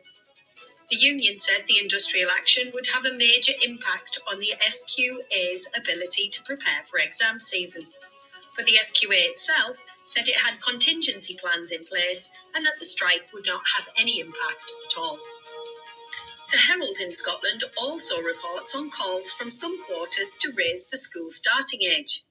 [0.90, 6.28] The union said the industrial action would have a major impact on the SQA's ability
[6.30, 7.88] to prepare for exam season.
[8.56, 13.26] But the SQA itself said it had contingency plans in place and that the strike
[13.34, 15.18] would not have any impact at all.
[16.50, 21.28] The Herald in Scotland also reports on calls from some quarters to raise the school
[21.28, 22.24] starting age.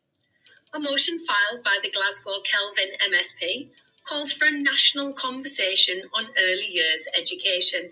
[0.73, 3.69] A motion filed by the Glasgow Kelvin MSP
[4.03, 7.91] calls for a national conversation on early years education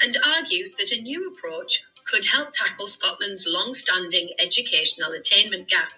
[0.00, 5.92] and argues that a new approach could help tackle Scotland's long standing educational attainment gap.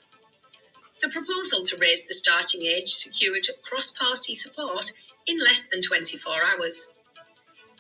[1.01, 4.93] The proposal to raise the starting age secured cross party support
[5.27, 6.89] in less than 24 hours.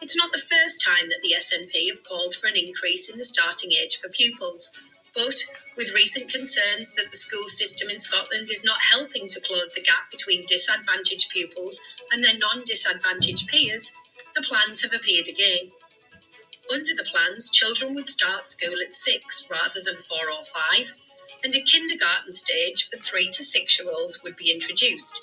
[0.00, 3.24] It's not the first time that the SNP have called for an increase in the
[3.24, 4.70] starting age for pupils,
[5.16, 9.70] but with recent concerns that the school system in Scotland is not helping to close
[9.70, 11.80] the gap between disadvantaged pupils
[12.12, 13.92] and their non disadvantaged peers,
[14.34, 15.72] the plans have appeared again.
[16.70, 20.94] Under the plans, children would start school at six rather than four or five,
[21.42, 25.20] and a kindergarten stage for three to six year olds would be introduced,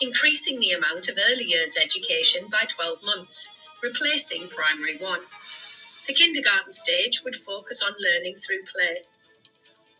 [0.00, 3.48] increasing the amount of early years education by 12 months,
[3.82, 5.20] replacing primary one.
[6.08, 9.02] The kindergarten stage would focus on learning through play.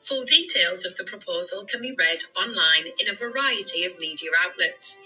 [0.06, 4.96] Full details of the proposal can be read online in a variety of media outlets.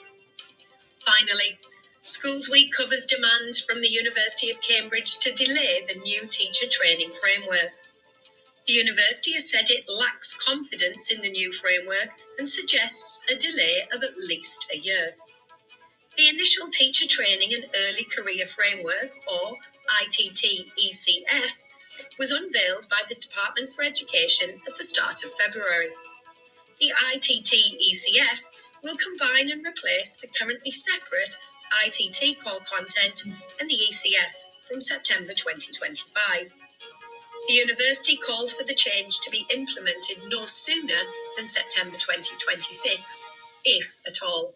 [1.01, 1.59] Finally,
[2.03, 7.13] Schools Week covers demands from the University of Cambridge to delay the new teacher training
[7.13, 7.73] framework.
[8.67, 13.89] The university has said it lacks confidence in the new framework and suggests a delay
[13.91, 15.15] of at least a year.
[16.19, 19.57] The initial teacher training and early career framework, or
[20.03, 21.53] ITT ECF,
[22.19, 25.91] was unveiled by the Department for Education at the start of February.
[26.81, 28.41] The ITT ECF
[28.83, 31.37] will combine and replace the currently separate
[31.85, 33.25] ITT core content
[33.61, 34.33] and the ECF
[34.69, 36.53] from September 2025.
[37.49, 41.03] The university called for the change to be implemented no sooner
[41.37, 43.25] than September 2026,
[43.65, 44.55] if at all.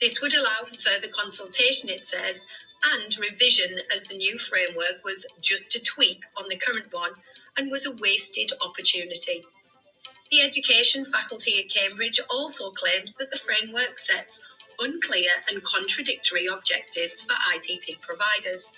[0.00, 2.46] This would allow for further consultation, it says,
[2.84, 7.12] and revision as the new framework was just a tweak on the current one
[7.56, 9.44] and was a wasted opportunity.
[10.30, 14.44] The education faculty at Cambridge also claims that the framework sets
[14.78, 18.72] unclear and contradictory objectives for ITT providers.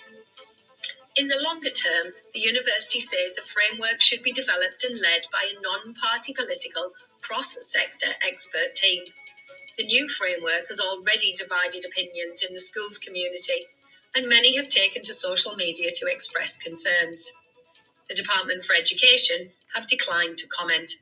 [1.17, 5.51] In the longer term, the university says a framework should be developed and led by
[5.51, 9.05] a non party political, cross sector expert team.
[9.77, 13.67] The new framework has already divided opinions in the schools community,
[14.15, 17.33] and many have taken to social media to express concerns.
[18.09, 20.95] The Department for Education have declined to comment.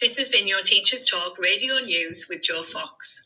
[0.00, 3.24] This has been your Teachers Talk Radio News with Joe Fox.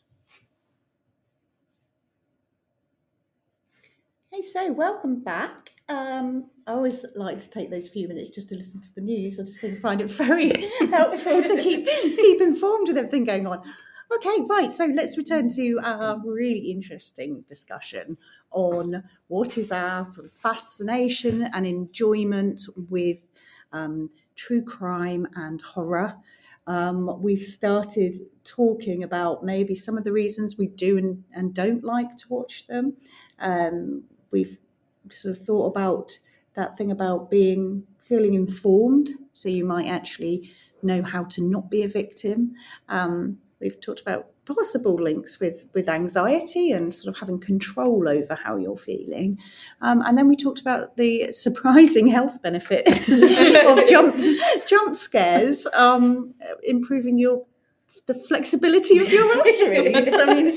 [4.31, 5.71] Hey, so welcome back.
[5.89, 9.39] Um, I always like to take those few minutes just to listen to the news.
[9.39, 10.51] I just think I find it very
[10.91, 13.63] helpful to keep keep informed with everything going on.
[14.09, 14.71] Okay, right.
[14.71, 18.17] So let's return to our really interesting discussion
[18.51, 23.19] on what is our sort of fascination and enjoyment with
[23.73, 26.15] um, true crime and horror.
[26.67, 31.83] Um, we've started talking about maybe some of the reasons we do and, and don't
[31.83, 32.95] like to watch them.
[33.39, 34.57] Um, we've
[35.09, 36.17] sort of thought about
[36.53, 41.83] that thing about being feeling informed, so you might actually know how to not be
[41.83, 42.53] a victim.
[42.87, 48.35] Um, we've talked about possible links with with anxiety and sort of having control over
[48.35, 49.37] how you're feeling.
[49.81, 52.87] Um, and then we talked about the surprising health benefit
[53.67, 54.19] of jump
[54.67, 56.29] jump scares um,
[56.63, 57.45] improving your
[58.05, 60.13] the flexibility of your arteries.
[60.13, 60.55] I mean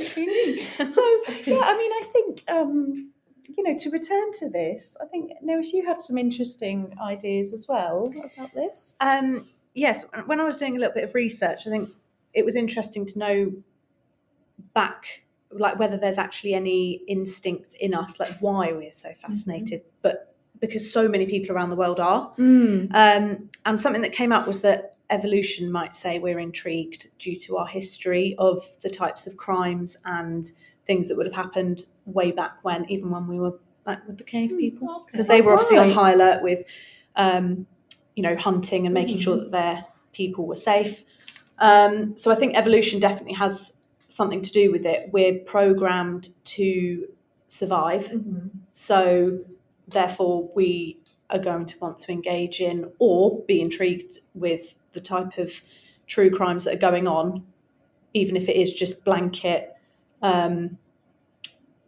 [0.89, 1.03] so
[1.47, 3.11] yeah i mean i think um,
[3.57, 7.67] you know to return to this i think Nerys, you had some interesting ideas as
[7.69, 8.97] well about this.
[9.01, 11.89] Um, yes, when I was doing a little bit of research, I think
[12.35, 13.53] it was interesting to know
[14.75, 20.35] back, like whether there's actually any instinct in us, like why we're so fascinated, but
[20.61, 22.33] because so many people around the world are.
[22.39, 22.95] Mm.
[22.95, 27.57] Um, and something that came up was that evolution might say we're intrigued due to
[27.57, 30.53] our history of the types of crimes and
[30.87, 34.25] things that would have happened way back when, even when we were back with the
[34.25, 36.65] cave people, because they were obviously on high alert with,
[37.17, 37.67] um,
[38.15, 41.05] you know, hunting and making sure that their people were safe.
[41.61, 43.75] Um, so I think evolution definitely has
[44.09, 45.11] something to do with it.
[45.13, 47.07] We're programmed to
[47.49, 48.51] survive, Mhm.
[48.73, 49.41] so
[49.89, 50.99] therefore we
[51.31, 55.53] are going to want to engage in or be intrigued with the type of
[56.07, 57.45] true crimes that are going on,
[58.15, 59.73] even if it is just blanket.
[60.23, 60.77] Um,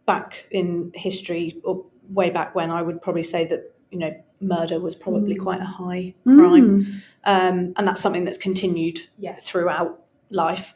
[0.05, 4.79] back in history, or way back when, I would probably say that you know murder
[4.79, 6.93] was probably quite a high crime, Mm.
[7.25, 9.35] um, and that's something that's continued Yeah.
[9.41, 10.75] throughout life.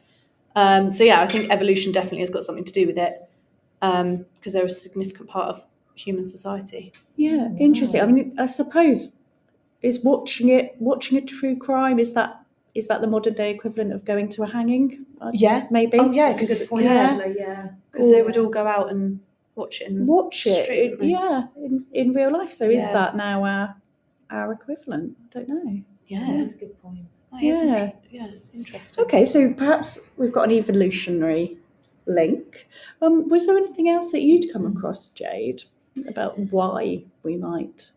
[0.56, 3.14] Um, so yeah, I think evolution definitely has got something to do with it
[3.80, 5.62] because they're a significant part of
[5.96, 6.92] human society.
[7.16, 8.02] Yeah, interesting.
[8.02, 9.12] I mean, I suppose
[9.84, 12.40] is watching it, watching a true crime, is that
[12.74, 15.06] is that the modern day equivalent of going to a hanging?
[15.20, 15.66] Uh, Yeah.
[15.72, 15.98] maybe.
[16.00, 16.92] Oh yeah, That's a because good yeah.
[17.18, 17.70] actually, yeah.
[17.94, 19.20] they would all go out and
[19.58, 19.92] watch it.
[19.92, 22.52] Watch it, yeah, in, in real life.
[22.52, 23.76] So is that now our
[24.30, 25.16] our equivalent?
[25.32, 25.82] Don't know.
[26.08, 27.00] yeah, That's a good point.
[27.34, 27.92] Oh, Yeah.
[28.10, 29.04] yeah, interesting.
[29.04, 31.58] Okay, so perhaps we've got an evolutionary
[32.08, 32.68] link.
[33.02, 35.64] Um, was there anything else that you'd come across, Jade,
[36.08, 37.92] about why we might?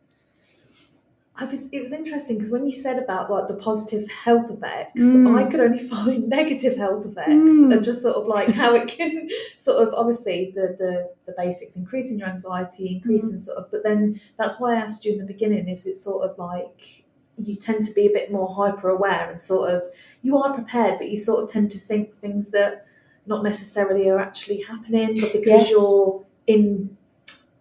[1.41, 5.01] I was, it was interesting because when you said about like the positive health effects,
[5.03, 5.39] Mm.
[5.39, 7.73] I could only find negative health effects Mm.
[7.75, 11.77] and just sort of like how it can sort of obviously the the, the basics
[11.77, 15.25] increasing your anxiety, increasing sort of but then that's why I asked you in the
[15.25, 17.05] beginning, is it sort of like
[17.39, 19.83] you tend to be a bit more hyper aware and sort of
[20.23, 22.85] you are prepared, but you sort of tend to think things that
[23.27, 25.71] not necessarily are actually happening, but because Yes.
[25.71, 26.97] you're in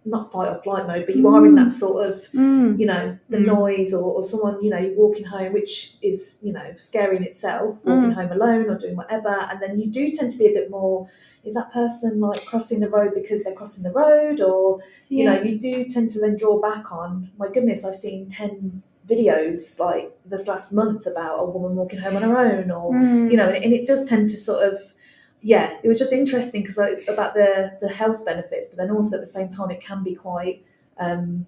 [0.09, 2.79] not fight or flight mode, but you are in that sort of Mm.
[2.79, 3.45] you know, the Mm.
[3.45, 7.23] noise or, or someone, you know, you're walking home, which is, you know, scary in
[7.23, 9.29] itself, walking home alone or doing whatever.
[9.49, 11.07] And then you do tend to be a bit more,
[11.43, 14.41] is that person like crossing the road because they're crossing the road?
[14.41, 18.27] Or, you know, you do tend to then draw back on, my goodness, I've seen
[18.27, 22.93] 10 videos like this last month about a woman walking home on her own or,
[22.93, 23.31] Mm.
[23.31, 24.93] you know, and, and it does tend to sort of,
[25.41, 29.17] yeah, it was just interesting because like, about the, the health benefits, but then also
[29.17, 30.63] at the same time, it can be quite,
[30.97, 31.45] um,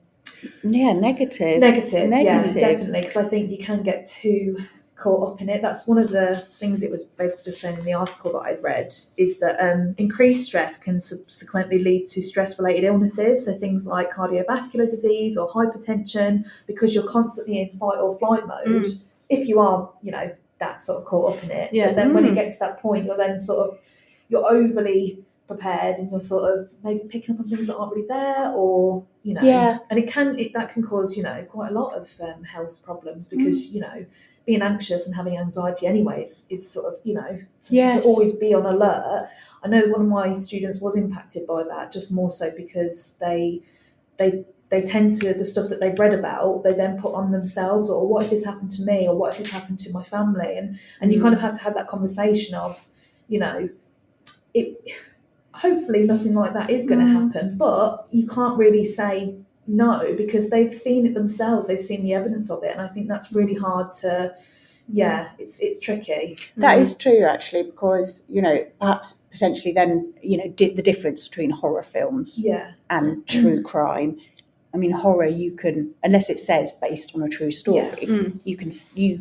[0.64, 1.60] yeah, negative.
[1.60, 2.56] Negative, Negative.
[2.56, 3.02] yeah, definitely.
[3.02, 4.58] Because I think you can get too
[4.96, 5.62] caught up in it.
[5.64, 8.62] That's one of the things it was basically just saying in the article that I'd
[8.64, 14.12] read is that um, increased stress can subsequently lead to stress-related illnesses, so things like
[14.12, 18.88] cardiovascular disease or hypertension, because you're constantly in fight or flight mode.
[19.30, 21.88] If you are, you know, that sort of caught up in it, Yeah.
[21.88, 22.32] But then when Mm.
[22.34, 23.80] it gets to that point, you're then sort of
[24.32, 28.08] you're overly prepared and you're sort of maybe picking up on things that aren't really
[28.08, 29.78] there or you know Yeah.
[29.90, 32.82] and it can it, that can cause you know quite a lot of um, health
[32.82, 33.74] problems because Mm.
[33.76, 34.06] you know
[34.46, 37.32] being anxious and having anxiety anyways is sort of you know
[37.64, 38.02] to, Yes.
[38.02, 39.28] to always be on alert
[39.64, 43.62] i know one of my students was impacted by that just more so because they
[44.18, 47.90] they they tend to the stuff that they've read about they then put on themselves
[47.92, 50.58] or what if this happened to me or what if this happened to my family
[50.58, 51.24] and and you Mm.
[51.24, 52.88] kind of have to have that conversation of
[53.28, 53.68] you know
[54.54, 54.78] it
[55.54, 57.34] hopefully nothing like that is going to Mm.
[57.34, 59.36] happen but you can't really say
[59.68, 63.08] no because they've seen it themselves they've seen the evidence of it and i think
[63.08, 64.34] that's really hard to
[64.92, 66.82] yeah it's it's tricky That Mm.
[66.82, 71.52] is true, actually, because you know perhaps potentially then you know di- the difference between
[71.52, 74.18] horror films yeah and true crime.
[74.74, 78.08] I mean, horror you can unless it says based on a true story, Yeah.
[78.16, 78.42] Mm.
[78.46, 79.12] you can you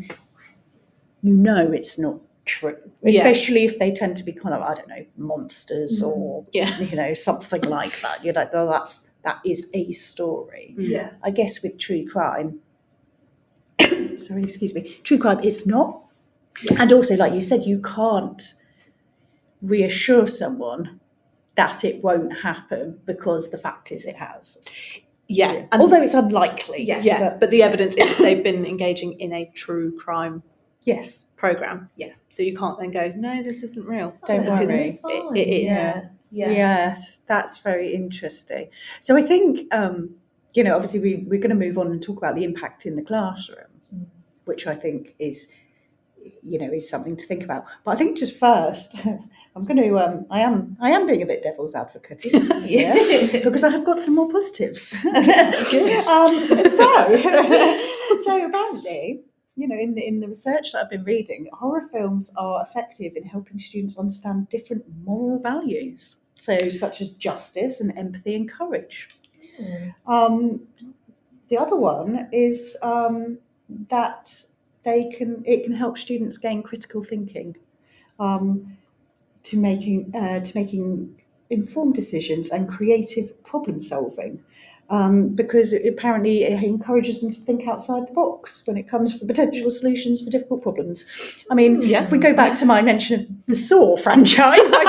[1.23, 2.17] you know it's not
[2.51, 3.11] true, Yeah.
[3.11, 6.09] especially if they tend to be kind of I don't know monsters Mm.
[6.09, 6.79] or Yeah.
[6.81, 8.25] you know something like that.
[8.25, 10.75] You're like, well, that's that is a story.
[10.79, 10.89] Mm.
[10.97, 12.49] yeah I guess with true crime,
[14.17, 16.03] sorry, excuse me, true crime, it's not.
[16.79, 18.43] And also, like you said, you can't
[19.63, 21.01] reassure someone
[21.55, 24.59] that it won't happen because the fact is it has.
[25.29, 25.67] Yeah.
[25.71, 26.83] And Although it's unlikely.
[26.83, 27.01] Yeah.
[27.03, 30.43] yeah, but, the evidence is they've been engaging in a true crime
[30.83, 31.27] yes.
[31.37, 31.89] program.
[31.97, 32.13] Yeah.
[32.29, 34.13] So you can't then go, no, this isn't real.
[34.27, 34.89] Don't Because worry.
[34.89, 35.65] it's It- it is.
[35.71, 36.03] yeah
[36.33, 38.69] yeah Yes, that's very interesting.
[39.01, 40.15] So I think, um,
[40.55, 42.97] you know, obviously we, we're going to move on and talk about the impact in
[42.97, 44.07] the classroom, Mm.
[44.45, 45.51] which I think is,
[46.43, 47.65] you know, is something to think about.
[47.85, 48.95] But I think just first,
[49.57, 52.23] I'm going to, um, I am, I am being a bit devil's advocate,
[52.65, 52.95] yeah,
[53.43, 54.95] because I have got some more positives.
[55.05, 56.89] um, so,
[58.23, 59.23] so apparently,
[59.57, 63.17] you know, in the in the research that I've been reading, horror films are effective
[63.17, 69.09] in helping students understand different moral values, so such as justice and empathy and courage.
[69.61, 69.95] Mm.
[70.07, 70.61] Um,
[71.49, 73.39] the other one is um,
[73.89, 74.45] that
[74.85, 77.57] they can it can help students gain critical thinking
[78.19, 78.77] um,
[79.43, 81.21] to making uh, to making
[81.51, 84.43] informed decisions and creative problem solving.
[84.93, 89.17] Um, because it, apparently it encourages them to think outside the box when it comes
[89.17, 91.07] for potential solutions for difficult problems.
[91.49, 92.03] I mean, Yeah.
[92.03, 94.85] if we go back to my mention of the Saw franchise, I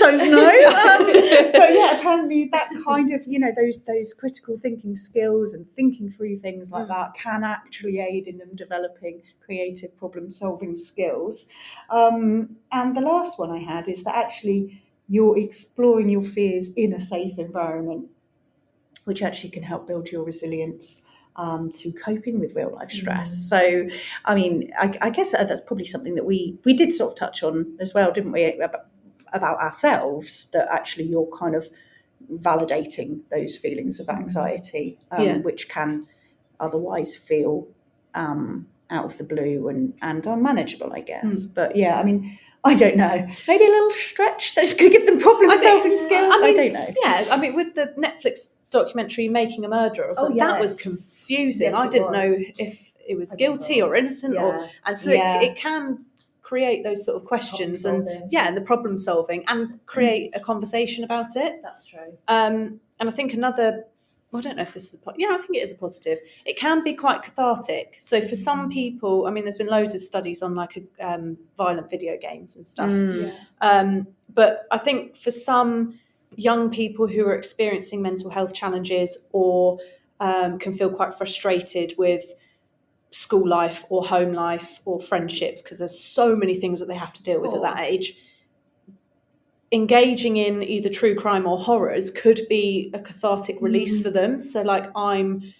[0.00, 0.50] don't, don't know.
[0.90, 1.06] Um,
[1.52, 6.10] but yeah, apparently that kind of you know those those critical thinking skills and thinking
[6.10, 6.88] through things like Mm.
[6.88, 11.46] that can actually aid in them developing creative problem solving skills.
[11.90, 16.92] Um, and the last one I had is that actually you're exploring your fears in
[16.94, 18.08] a safe environment,
[19.04, 21.02] which actually can help build your resilience.
[21.36, 23.30] Um, to coping with real life stress.
[23.32, 23.48] Mm.
[23.48, 23.96] So,
[24.26, 27.16] I mean, I, I guess uh, that's probably something that we we did sort of
[27.18, 28.44] touch on as well, didn't we?
[28.60, 28.86] About,
[29.32, 31.68] about ourselves that actually you're kind of
[32.30, 34.18] validating those feelings of Mm.
[34.18, 35.36] anxiety, um, Yeah.
[35.38, 36.02] which can
[36.58, 37.68] otherwise feel
[38.14, 41.46] um, out of the blue and, and unmanageable, I guess.
[41.46, 43.26] But yeah, I mean, I don't know.
[43.48, 46.34] Maybe a little stretch that's going to give them problem solving skills.
[46.34, 46.92] I, I don't know.
[47.02, 50.76] Yeah, I mean, with the Netflix documentary "Making a Murderer," or Oh, something, that was
[50.76, 51.68] confusing.
[51.72, 55.40] Yes, I didn't know if it was guilty or innocent, or and so Yeah.
[55.40, 56.04] it, it can
[56.42, 61.04] create those sort of questions and yeah, and the problem solving and create a conversation
[61.04, 61.60] about it.
[61.62, 63.84] that's true Um, and I think another,
[64.30, 65.74] well, I don't know if this is a po- yeah, I think it is a
[65.74, 66.18] positive.
[66.44, 67.98] It can be quite cathartic.
[68.00, 71.90] So for some people, I mean, there's been loads of studies on like um, violent
[71.90, 72.88] video games and stuff.
[72.88, 73.26] Mm.
[73.26, 75.98] yeah Um, but I think for some
[76.36, 79.78] young people who are experiencing mental health challenges or
[80.20, 82.24] um, can feel quite frustrated with
[83.10, 87.12] school life or home life or friendships, because there's so many things that they have
[87.14, 88.16] to deal with at that age,
[89.72, 94.02] engaging in either true crime or horrors could be a cathartic release Mm.
[94.02, 94.40] for them.
[94.40, 95.52] So, like, I'm.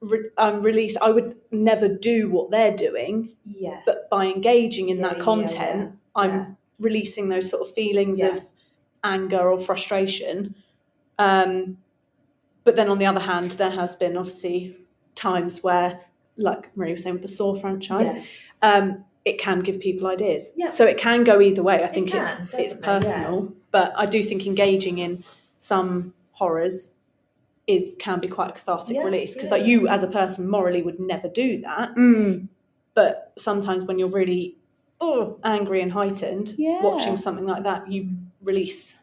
[0.00, 0.96] Re- I'm released.
[1.00, 5.92] I would never do what they're doing, yeah but by engaging in Yeah, that content,
[5.92, 8.42] yeah, I'm releasing those sort of feelings of
[9.04, 10.56] anger or frustration.
[11.20, 11.78] Um,
[12.64, 14.76] but then on the other hand, there has been obviously
[15.14, 16.00] times where,
[16.36, 20.50] like Marie was saying with the Saw franchise, yes um, it can give people ideas.
[20.56, 20.70] Yeah.
[20.70, 21.76] So it can go either way.
[21.76, 23.00] I It think can, it's it's definitely, yeah.
[23.00, 25.24] personal, but I do think engaging in
[25.60, 26.92] some horrors
[27.68, 29.56] is can be quite a cathartic Yeah, release because yeah.
[29.58, 32.48] like you as a person morally would never do that Mm.
[32.94, 34.56] but sometimes when you're really
[35.00, 38.08] oh angry and heightened watching something like that you
[38.42, 38.96] release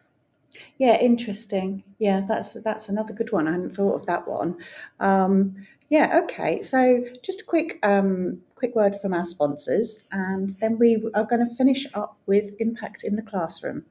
[0.78, 1.84] Yeah, interesting.
[2.00, 3.48] Yeah, that's that's another good one.
[3.48, 4.58] I hadn't thought of that one.
[5.00, 5.56] Um,
[5.90, 6.62] yeah, okay.
[6.62, 11.46] So just a quick um, quick word from our sponsors, and then we are going
[11.46, 13.86] to finish up with impact in the classroom.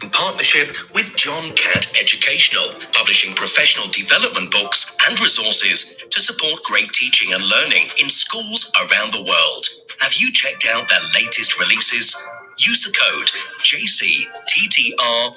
[0.00, 6.90] In partnership with John Catt Educational, publishing professional development books and resources to support great
[6.92, 9.66] teaching and learning in schools around the world.
[10.00, 12.16] Have you checked out their latest releases?
[12.56, 13.26] Use the code
[13.58, 15.36] JCTTR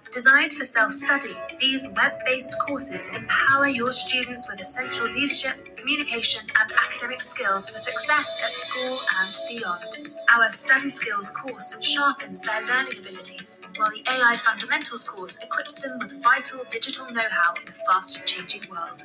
[0.11, 6.45] Designed for self study, these web based courses empower your students with essential leadership, communication,
[6.59, 10.13] and academic skills for success at school and beyond.
[10.35, 15.97] Our Study Skills course sharpens their learning abilities, while the AI Fundamentals course equips them
[15.97, 19.01] with vital digital know how in a fast changing world.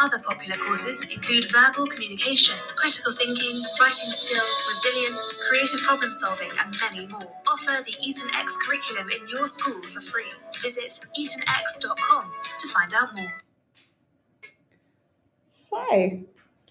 [0.00, 6.72] Other popular courses include verbal communication, critical thinking, writing skills, resilience, creative problem solving, and
[6.80, 7.26] many more.
[7.48, 10.30] Offer the Eton X curriculum in your school for free.
[10.62, 13.32] Visit etonx.com to find out more.
[15.48, 16.20] So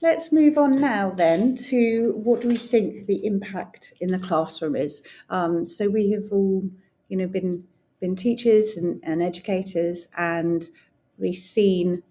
[0.01, 4.77] let's move on now then to what do we think the impact in the classroom
[4.77, 5.03] is.
[5.29, 6.63] Um, so we have all,
[7.09, 7.65] you know, been
[7.99, 10.69] been teachers and, and educators, and
[11.17, 12.01] we've seen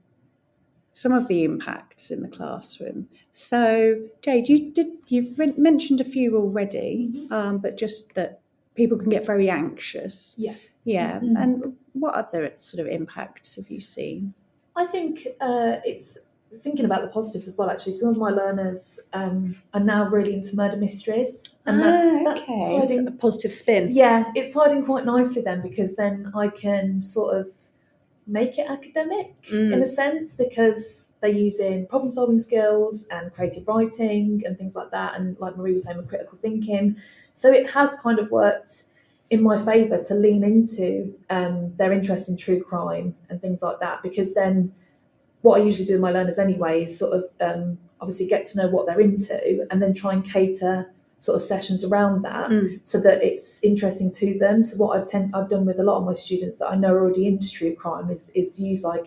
[0.92, 3.08] some of the impacts in the classroom.
[3.32, 8.40] So, Jade, you did you've men- mentioned a few already, um, but just that
[8.74, 10.34] people can get very anxious.
[10.38, 10.54] Yeah.
[10.84, 11.34] Yeah, Mhm.
[11.36, 14.32] and what other sort of impacts have you seen?
[14.74, 16.18] I think uh, it's
[16.62, 17.70] thinking about the positives as well.
[17.70, 22.24] Actually, some of my learners um, are now really into murder mysteries, and Ah, that's
[22.24, 22.96] that's okay.
[22.96, 23.88] tied A positive spin.
[23.92, 27.48] Yeah, it's tied in quite nicely then because then I can sort of
[28.26, 29.72] make it academic Mm.
[29.74, 34.90] in a sense because they're using problem solving skills and creative writing and things like
[34.90, 36.96] that, and like Marie was saying, with critical thinking.
[37.32, 38.84] So it has kind of worked
[39.30, 43.78] in my favour to lean into um, their interest in true crime and things like
[43.80, 44.72] that because then
[45.48, 48.58] what I usually do with my learners anyway is sort of um, obviously get to
[48.58, 50.76] know what they're into and then try and cater
[51.20, 52.78] sort of sessions around that Mm.
[52.90, 54.62] so that it's interesting to them.
[54.62, 56.92] So what I've ten- I've done with a lot of my students that I know
[56.94, 59.06] are already into true crime is is use like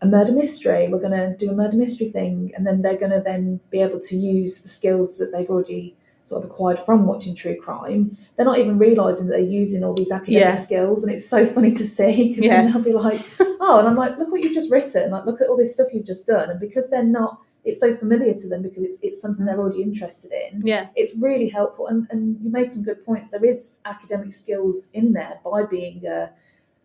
[0.00, 0.88] a murder mystery.
[0.88, 3.80] We're going to do a murder mystery thing, and then they're going to then be
[3.86, 8.16] able to use the skills that they've already sort of acquired from watching true crime.
[8.36, 10.54] They're not even realizing that they're using all these academic Yeah.
[10.54, 12.62] skills, and it's so funny to see because Yeah.
[12.62, 13.20] then they'll be like,
[13.60, 15.10] "Oh," and I'm like, "Look what you've just written!
[15.10, 17.94] Like, look at all this stuff you've just done." And because they're not, it's so
[17.94, 20.88] familiar to them because it's it's something they're already interested in Yeah.
[20.96, 25.12] it's really helpful and, and you made some good points there is academic skills in
[25.12, 26.30] there by being a,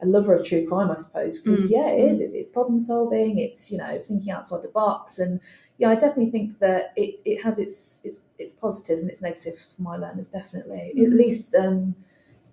[0.02, 1.72] a lover of true crime i suppose because mm.
[1.78, 2.26] yeah it is mm.
[2.26, 5.40] it's, it's problem solving it's you know thinking outside the box and
[5.78, 9.76] yeah i definitely think that it, it has its, its its positives and its negatives
[9.76, 10.94] for my learners definitely.
[10.98, 11.96] At least um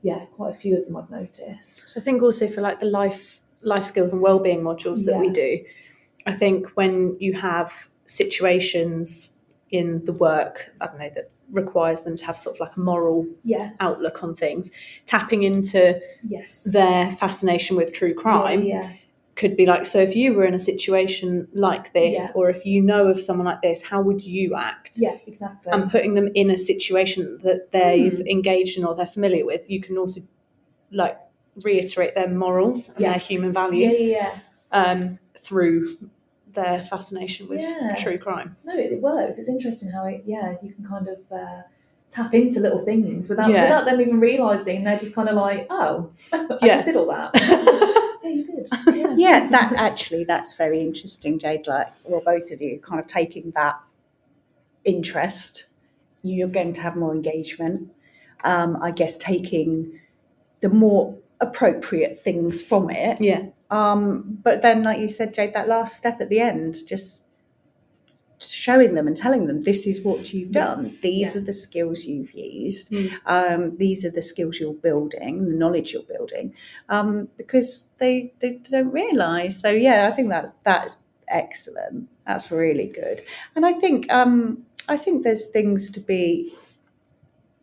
[0.02, 1.96] yeah quite a few of them i've noticed.
[1.96, 5.64] I think also for like the life life skills and well-being modules that we do,
[6.26, 9.32] I think when you have situations
[9.70, 12.80] in the work, I don't know, that requires them to have sort of like a
[12.80, 13.70] moral yeah.
[13.80, 14.70] outlook on things,
[15.06, 16.64] tapping into yes.
[16.64, 18.92] their fascination with true crime yeah, yeah.
[19.34, 22.28] Could be like, so if you were in a situation like this, Yeah.
[22.34, 24.98] or if you know of someone like this, how would you act?
[24.98, 25.72] Yeah, exactly.
[25.72, 28.26] And putting them in a situation that they've Hmm.
[28.26, 30.20] engaged in or they're familiar with, you can also
[30.90, 31.18] like
[31.62, 33.10] reiterate their morals and Yeah.
[33.10, 34.38] their human values yeah, yeah.
[34.72, 35.86] um, through
[36.54, 37.62] their fascination with
[37.98, 38.56] true crime.
[38.64, 39.38] No, it, works.
[39.38, 41.62] It's interesting how it, yeah, you can kind of uh,
[42.10, 44.84] tap into little things without without them even realizing.
[44.84, 47.30] They're just kind of like, oh, I just did all that.
[48.22, 48.68] yeah, you did.
[48.96, 49.14] Yeah.
[49.16, 51.66] Yeah, that actually that's very interesting, Jade.
[51.66, 53.80] Like, well, both of you kind of taking that
[54.84, 55.66] interest,
[56.22, 57.90] you're going to have more engagement.
[58.44, 60.00] Um, I guess taking
[60.60, 63.20] the more appropriate things from it.
[63.20, 67.24] yeah, Um, but then, like you said, Jade, that last step at the end, just
[68.50, 70.64] showing them and telling them this is what you've Yeah.
[70.66, 70.98] done.
[71.02, 71.40] These Yeah.
[71.40, 72.90] are the skills you've used.
[72.90, 73.10] Mm.
[73.26, 76.54] Um, these are the skills you're building, the knowledge you're building,
[76.88, 79.60] um, because they, they don't realise.
[79.60, 80.96] So yeah, I think that's that's
[81.28, 82.08] excellent.
[82.26, 83.22] That's really good.
[83.54, 86.54] And I think um, I think there's things to be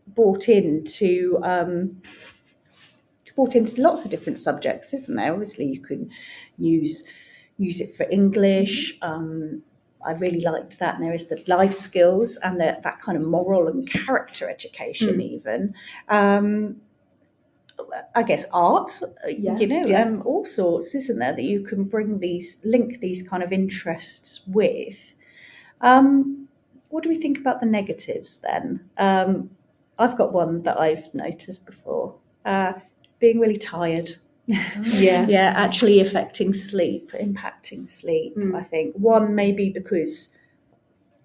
[0.07, 1.39] brought into.
[1.43, 2.01] Um,
[3.35, 5.31] brought into lots of different subjects, isn't there?
[5.31, 6.09] Obviously, you can
[6.57, 7.03] use
[7.57, 8.97] use it for English.
[9.01, 9.63] Um,
[10.09, 10.95] I really liked that.
[10.95, 15.15] And there is the life skills and the, that kind of moral and character education,
[15.17, 15.21] Mm.
[15.21, 15.73] even.
[16.07, 16.77] Um,
[18.13, 19.57] I guess art, Yeah.
[19.57, 20.03] you know, Yeah.
[20.03, 21.31] um, all sorts, isn't there?
[21.33, 25.15] That you can bring these, link these kind of interests with.
[25.81, 26.47] Um,
[26.89, 28.89] what do we think about the negatives then?
[28.97, 29.51] Um,
[29.97, 32.15] I've got one that I've noticed before.
[32.43, 32.73] Uh,
[33.19, 34.15] being really tired.
[34.49, 35.27] Yeah.
[35.27, 38.35] yeah, actually affecting sleep, impacting sleep.
[38.35, 38.55] Mm.
[38.55, 40.29] I think one maybe because,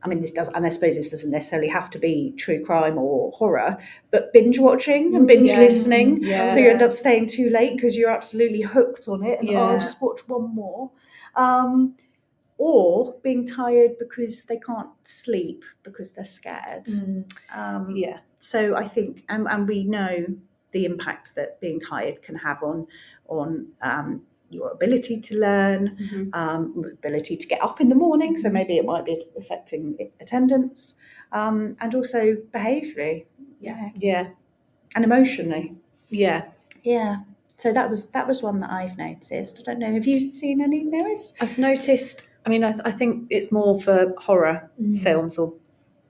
[0.03, 2.99] I mean, this does, and I suppose this doesn't necessarily have to be true crime
[2.99, 3.79] or horror,
[4.11, 5.59] but binge watching and binge Yeah.
[5.61, 6.19] listening.
[6.23, 6.49] Yeah.
[6.49, 9.55] So you end up staying too late because you're absolutely hooked on it, and oh,
[9.57, 10.91] I'll just watch one more.
[11.35, 11.97] Um,
[12.57, 16.85] or being tired because they can't sleep because they're scared.
[16.85, 17.25] Mm.
[17.53, 18.19] Um, Yeah.
[18.39, 20.27] so I think, and, and we know
[20.75, 22.87] the impact that being tired can have on
[23.29, 24.21] on um,
[24.51, 26.29] your ability to learn, Mhm.
[26.35, 28.37] um, ability to get up in the morning.
[28.37, 30.97] So maybe it might be affecting attendance,
[31.33, 33.25] um, and also behaviourally,
[33.61, 34.27] yeah, Yeah.
[34.95, 35.75] and emotionally.
[36.11, 36.43] Yeah.
[36.83, 37.17] Yeah.
[37.57, 39.59] So that was that was one that I've noticed.
[39.61, 39.93] I don't know.
[39.95, 41.33] Have you seen any Lewis?
[41.41, 42.29] I've noticed.
[42.47, 44.99] I mean, I, th- I think it's more for horror Mm.
[44.99, 45.55] films or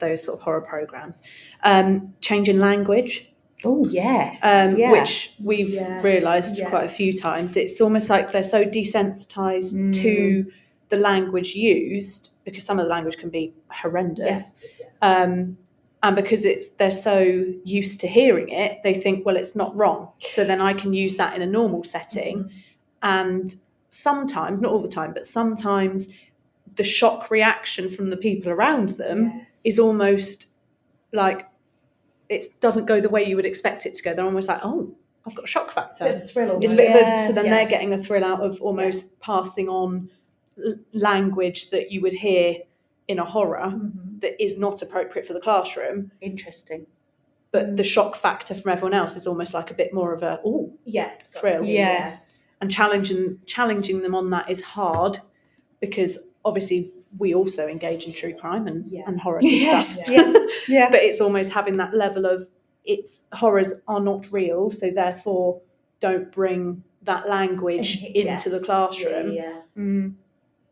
[0.00, 1.22] those sort of horror programs.
[1.62, 3.32] Um, change in language,
[3.64, 4.44] Oh yes.
[4.44, 4.90] um, yeah.
[4.92, 6.68] which we've Yes, realised yeah.
[6.70, 7.56] quite a few times.
[7.56, 9.94] It's almost like they're so desensitised Mm.
[10.02, 10.52] to
[10.90, 14.54] the language used because some of the language can be horrendous.
[15.02, 15.56] Um,
[16.02, 20.10] and because it's they're so used to hearing it, they think, well, it's not wrong.
[20.18, 22.50] So then I can use that in a normal setting.
[23.02, 23.54] And
[23.90, 26.08] sometimes, not all the time, but sometimes
[26.76, 29.60] the shock reaction from the people around them Yes.
[29.64, 30.48] is almost
[31.12, 31.46] like
[32.28, 34.14] it doesn't go the way you would expect it to go.
[34.14, 34.94] They're almost like, oh,
[35.26, 36.16] I've got a shock It's a bit factor.
[36.16, 37.68] of a thrill It's a bit of a, so then yes.
[37.68, 40.10] they're getting a thrill out of almost passing on
[40.64, 42.56] l- language that you would hear
[43.08, 44.20] in a horror Mhm.
[44.20, 46.86] that is not appropriate for the classroom, interesting.
[47.52, 50.40] but the shock factor from everyone else is almost like a bit more of a
[50.44, 51.10] oh Yeah.
[51.32, 51.64] thrill.
[51.64, 52.42] Yes.
[52.60, 55.18] And challenging challenging them on that is hard
[55.78, 59.02] because obviously we also engage in true crime and, Yeah.
[59.06, 60.02] and horror and Yes.
[60.04, 60.14] stuff.
[60.14, 60.46] Yeah.
[60.68, 60.90] Yeah.
[60.90, 62.48] but it's almost having that level of
[62.84, 65.60] it's horrors are not real, so therefore
[66.00, 69.60] don't bring that language And- into the classroom Yeah.
[69.76, 70.14] Mm.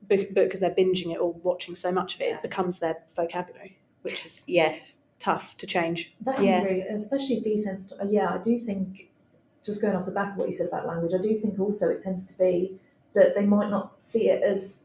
[0.08, 3.78] be- because they're binging it or watching so much of it, it becomes their vocabulary,
[4.02, 4.98] which is Yes.
[5.20, 6.14] tough to change.
[6.22, 6.62] That Yeah.
[6.64, 7.92] really, especially decent.
[8.08, 9.10] Yeah, I do think,
[9.62, 11.88] just going off the back of what you said about language, I do think also
[11.88, 12.78] it tends to be
[13.14, 14.82] that they might not see it as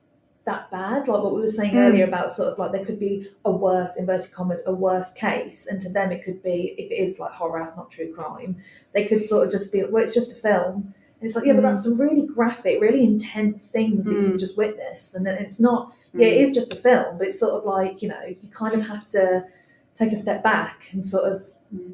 [0.48, 1.08] that bad.
[1.08, 1.78] Like what we were saying Hmm.
[1.86, 5.68] earlier about sort of like there could be a worse, inverted commas, a worse case.
[5.68, 8.58] And to them, it could be, if it is like horror, not true crime,
[8.94, 10.94] they could sort of just be, well, it's just a film.
[11.20, 11.68] And it's like, yeah, but Hmm.
[11.68, 14.26] that's some really graphic, really intense things that Hmm.
[14.26, 15.14] you've just witnessed.
[15.16, 18.10] And it's not, yeah, it is just a film, but it's sort of like, you
[18.10, 19.46] know, you kind of have to
[19.96, 21.44] take a step back and sort of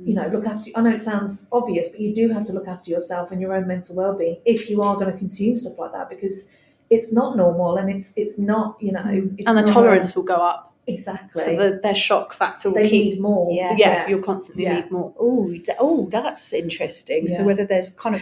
[0.06, 2.68] you know look after i know it sounds obvious but you do have to look
[2.68, 5.92] after yourself and your own mental well-being if you are going to consume stuff like
[5.94, 6.52] that because
[6.96, 9.36] it's not normal and it's it's not you know mm.
[9.38, 12.70] it's and the not a- tolerance will go up, exactly so the, their shock factor
[12.70, 13.14] will they keep.
[13.14, 13.80] need more Yes.
[13.84, 14.76] Yeah, you'll constantly Yeah.
[14.82, 15.14] need more.
[15.20, 17.28] Oh, oh, that's interesting.
[17.28, 18.22] So whether there's kind of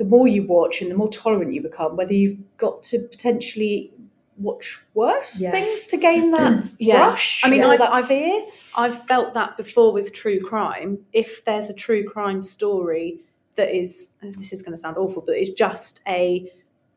[0.00, 3.92] the more you watch and the more tolerant you become, whether you've got to potentially
[4.38, 5.50] watch worse Yeah.
[5.50, 7.08] things to gain that Yeah.
[7.08, 7.42] rush.
[7.44, 8.44] I mean, I've- that I've- fear.
[8.76, 10.98] I've felt that before with true crime.
[11.12, 13.20] If there's a true crime story
[13.56, 16.50] that is, this is going to sound awful, but it's just a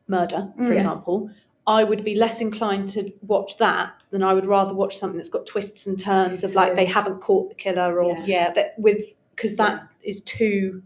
[0.08, 0.68] murder, for Mm.
[0.68, 0.74] Yeah.
[0.74, 1.30] example,
[1.66, 5.30] I would be less inclined to watch that than I would rather watch something that's
[5.30, 6.76] got twists and turns of like too.
[6.76, 8.24] they haven't caught the killer or Yeah.
[8.26, 10.82] Yeah, that with because that is too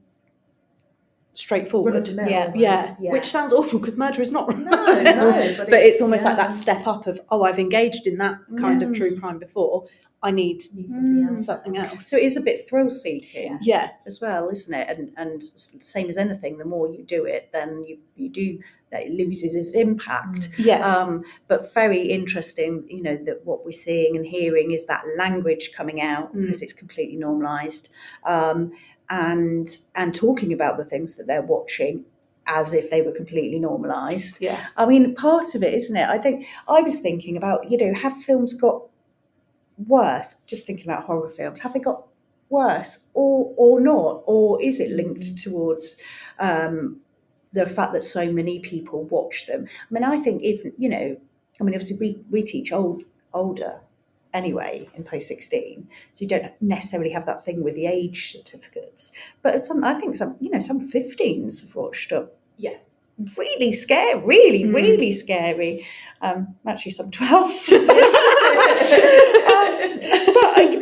[1.34, 1.94] straightforward.
[1.94, 2.52] Run of Yeah.
[2.54, 2.94] Yeah.
[3.00, 3.12] yeah.
[3.12, 5.30] which sounds awful because murder is not no, run of the mill.
[5.30, 8.38] no, but, but it's almost like that step up of oh I've engaged in that
[8.58, 8.94] kind of Mm.
[8.96, 9.86] true crime before.
[10.20, 11.30] I need needs something Mm.
[11.30, 12.06] else something else.
[12.08, 14.88] so it is a bit thrill seeking Yeah, as well, isn't it?
[14.88, 18.64] And and same as anything, the more you do it, then you you do that
[18.92, 20.48] it loses its impact.
[20.58, 20.80] yeah.
[20.96, 25.72] Um, but very interesting, you know, that what we're seeing and hearing is that language
[25.74, 26.46] coming out Mm.
[26.46, 27.90] because it's completely normalised,
[28.24, 28.72] um,
[29.10, 32.04] and and talking about the things that they're watching
[32.46, 34.40] as if they were completely normalised.
[34.40, 34.58] yeah.
[34.76, 36.08] I mean, part of it, isn't it?
[36.08, 38.82] I think I was thinking about, you know, have films got
[39.86, 40.34] worse?
[40.46, 42.04] Just thinking about horror films, have they got
[42.50, 46.00] worse or or not, or is it linked towards
[46.38, 47.00] um,
[47.52, 49.66] the fact that so many people watch them?
[49.90, 51.16] I mean, I think even you know,
[51.60, 53.02] I mean, obviously we we teach old
[53.34, 53.80] older
[54.34, 59.10] anyway in post 16 so you don't necessarily have that thing with the age certificates
[59.42, 62.76] but some i think some you know some 15s have watched up Yeah.
[63.38, 64.74] really scary really Mm.
[64.74, 65.86] really scary
[66.20, 67.68] um actually some 12s
[69.48, 70.27] Um,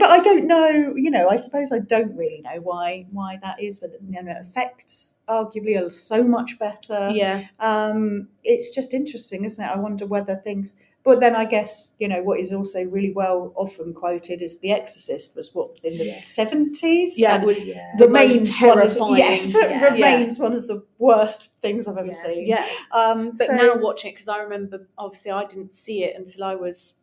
[0.07, 3.39] I, but I don't know you know I suppose I don't really know why why
[3.43, 7.47] that is but you know effects arguably are so much better yeah.
[7.61, 9.69] um, it's just interesting, isn't it?
[9.69, 13.53] I wonder whether things but then I guess you know what is also really well
[13.57, 16.31] often quoted is The Exorcist was what in the Yes.
[16.31, 17.17] seventies.
[17.19, 17.93] Yeah, it was Yeah.
[17.97, 19.17] the most remains one of terrifying.
[19.17, 19.85] yes, Yeah.
[19.85, 22.13] remains one of the worst things I've ever Yeah.
[22.25, 22.47] seen.
[22.47, 22.67] yeah.
[22.93, 26.43] Um, But so- now watching it, because I remember, obviously, I didn't see it until
[26.43, 26.96] I was probably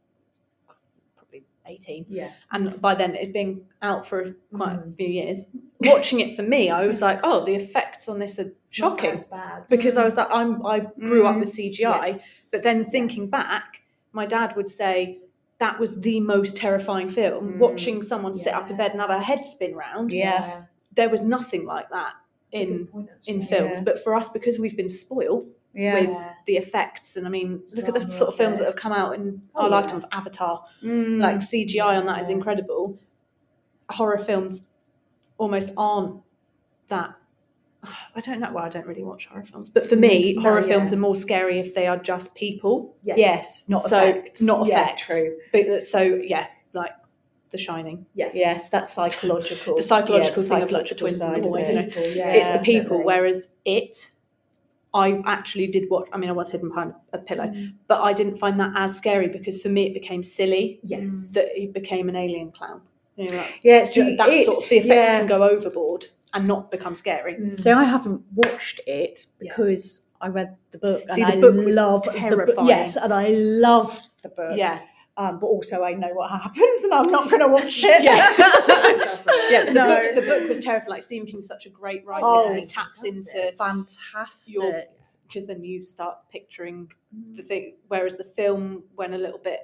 [1.65, 2.05] 18.
[2.09, 2.31] Yeah.
[2.51, 4.95] And by then, it had been out for quite a Mm.
[4.97, 5.45] few years.
[5.81, 9.17] Watching it for me, I was like, oh, the effects on this are It's shocking.
[9.69, 11.39] Because I was like, I'm, I grew up Mm.
[11.41, 12.07] with CGI.
[12.07, 12.49] Yes.
[12.51, 13.31] But then thinking Yes.
[13.31, 15.19] back, my dad would say,
[15.59, 17.53] that was the most terrifying film.
[17.53, 17.57] Mm.
[17.59, 20.63] Watching someone sit up in bed and have a head spin round, Yeah.
[20.93, 22.13] there was nothing like that
[22.51, 23.77] in point, in films.
[23.79, 23.83] Yeah.
[23.83, 25.99] But for us, because we've been spoiled yeah.
[26.01, 28.63] with the effects, and I mean, look at the sort of of films it.
[28.63, 29.75] that have come out in Oh, our yeah.
[29.75, 30.63] lifetime of Avatar.
[30.83, 31.19] Mm.
[31.21, 32.35] Like CGI on that is Yeah.
[32.35, 32.99] incredible.
[33.89, 34.69] Horror films
[35.37, 36.21] almost aren't
[36.87, 37.15] that.
[38.15, 38.49] I don't know.
[38.53, 40.67] Well, I don't really watch horror films, but for me, No, horror yeah.
[40.67, 42.95] films are more scary if they are just people.
[43.03, 43.15] Yeah.
[43.17, 44.41] yes, not So, effects.
[44.41, 45.05] not yeah, effects.
[45.05, 45.37] True.
[45.51, 46.91] But uh, so yeah, like
[47.51, 48.05] The Shining.
[48.13, 48.29] Yeah.
[48.33, 49.75] Yes, that's psychological.
[49.75, 51.67] The psychological yeah, thing of, like, the psychological twins and side the of boy, it.
[51.67, 52.07] you know.
[52.15, 52.83] Yeah, it's the people.
[52.99, 53.05] definitely.
[53.05, 54.11] Whereas it,
[54.93, 56.07] I actually did watch.
[56.13, 57.73] I mean, I was hidden behind a pillow, Mm.
[57.87, 61.31] but I didn't find that as scary because for me it became silly Yes.
[61.33, 62.81] that he became an alien clown.
[63.15, 65.19] You know, like, Yeah, ju- see, that it- sort of the effects yeah.
[65.19, 67.35] can go overboard and not become scary.
[67.35, 67.59] Mm.
[67.59, 69.49] So I haven't watched it Yeah.
[69.49, 72.67] because I read the book See, and the I book was love the book.
[72.67, 74.55] Yes, and I loved the book.
[74.57, 74.79] Yeah,
[75.15, 78.03] Um, but also I know what happens and I'm not going to watch it.
[78.03, 78.15] Yeah.
[79.51, 79.65] yeah.
[79.65, 79.87] The, no.
[79.87, 80.89] book, the book was terrifying.
[80.89, 82.25] Like Stephen King's such a great writer.
[82.25, 84.53] Oh, and he taps into Fantastic.
[84.55, 84.83] Your-
[85.27, 86.91] because then you start picturing
[87.33, 87.75] the thing.
[87.87, 89.61] Whereas the film went a little bit.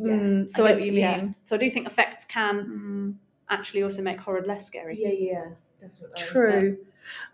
[0.00, 1.28] Mm, So I I, what you yeah.
[1.44, 3.14] So I do think effects can Mm,
[3.48, 4.96] actually also make horror less scary.
[5.00, 5.44] Yeah, yeah,
[5.80, 6.16] definitely.
[6.16, 6.78] true.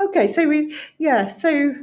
[0.00, 1.74] Okay, so we yeah, so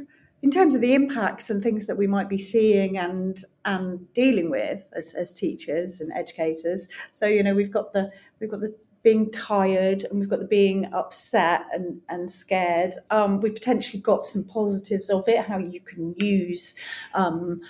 [0.42, 4.50] in terms of the impacts and things that we might be seeing and and dealing
[4.50, 6.88] with as, as teachers and educators.
[7.12, 10.46] So you know we've got the we've got the being tired and we've got the
[10.46, 12.94] being upset and and scared.
[13.10, 16.74] Um, we've potentially got some positives of it, how you can use
[17.14, 17.60] um,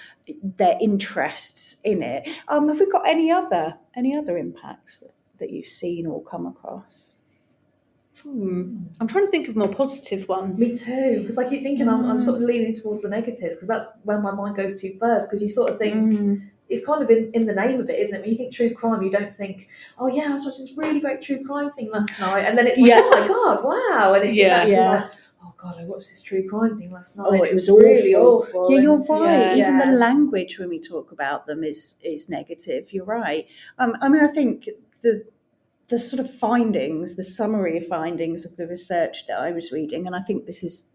[0.42, 2.28] their interests in it.
[2.48, 6.46] Um, have we got any other any other impacts that, that you've seen or come
[6.46, 7.16] across?
[8.22, 8.84] Hmm.
[9.00, 10.60] I'm trying to think of more positive ones.
[10.60, 13.68] Me too, because I keep thinking I'm, I'm sort of leaning towards the negatives because
[13.68, 15.28] that's where my mind goes to first.
[15.30, 16.48] Because you sort of think Mm.
[16.68, 18.20] it's kind of in, in the name of it, isn't it?
[18.22, 19.68] When you think true crime, you don't think,
[19.98, 22.66] oh yeah, I was watching this really great true crime thing last night, and then
[22.66, 23.00] it's like, Yeah.
[23.04, 24.46] oh my god, wow, and it's Yeah.
[24.56, 24.90] actually Yeah.
[24.90, 25.10] like,
[25.44, 27.26] oh god, I watched this true crime thing last night.
[27.28, 28.60] Oh, and it was really awful.
[28.60, 28.70] awful.
[28.70, 29.38] Yeah, and- you're right.
[29.38, 29.54] yeah.
[29.62, 29.86] Even Yeah.
[29.86, 32.92] the language when we talk about them is is negative.
[32.92, 33.46] You're right.
[33.78, 34.68] Um, I mean, I think
[35.02, 35.24] the
[35.90, 40.06] the sort of findings, the summary of findings of the research that I was reading,
[40.06, 40.88] and I think this is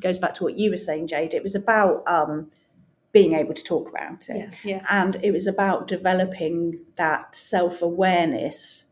[0.00, 1.34] goes back to what you were saying, Jade.
[1.34, 2.50] It was about um,
[3.12, 4.50] being able to talk about it, Yeah.
[4.64, 4.86] Yeah.
[4.90, 8.86] and it was about developing that self awareness.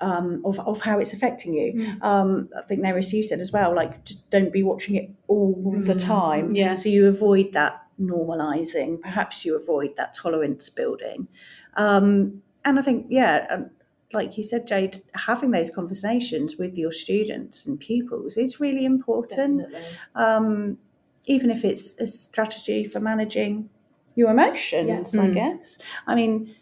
[0.00, 1.72] Um, of, of how it's affecting you.
[1.74, 2.02] Mm.
[2.04, 5.74] Um, I think Nerys, you said as well, like just don't be watching it all
[5.76, 6.00] the Mm.
[6.06, 6.54] time.
[6.54, 6.76] Yeah.
[6.76, 9.00] So you avoid that normalizing.
[9.00, 11.26] Perhaps you avoid that tolerance building.
[11.74, 13.70] Um, and I think, yeah, um,
[14.12, 19.66] like you said, Jade, having those conversations with your students and pupils is really important.
[20.14, 20.78] Um,
[21.26, 23.68] even if it's a strategy for managing
[24.14, 25.22] your emotions, Yeah.
[25.22, 25.34] I Mm.
[25.34, 25.78] guess.
[26.06, 26.54] I mean,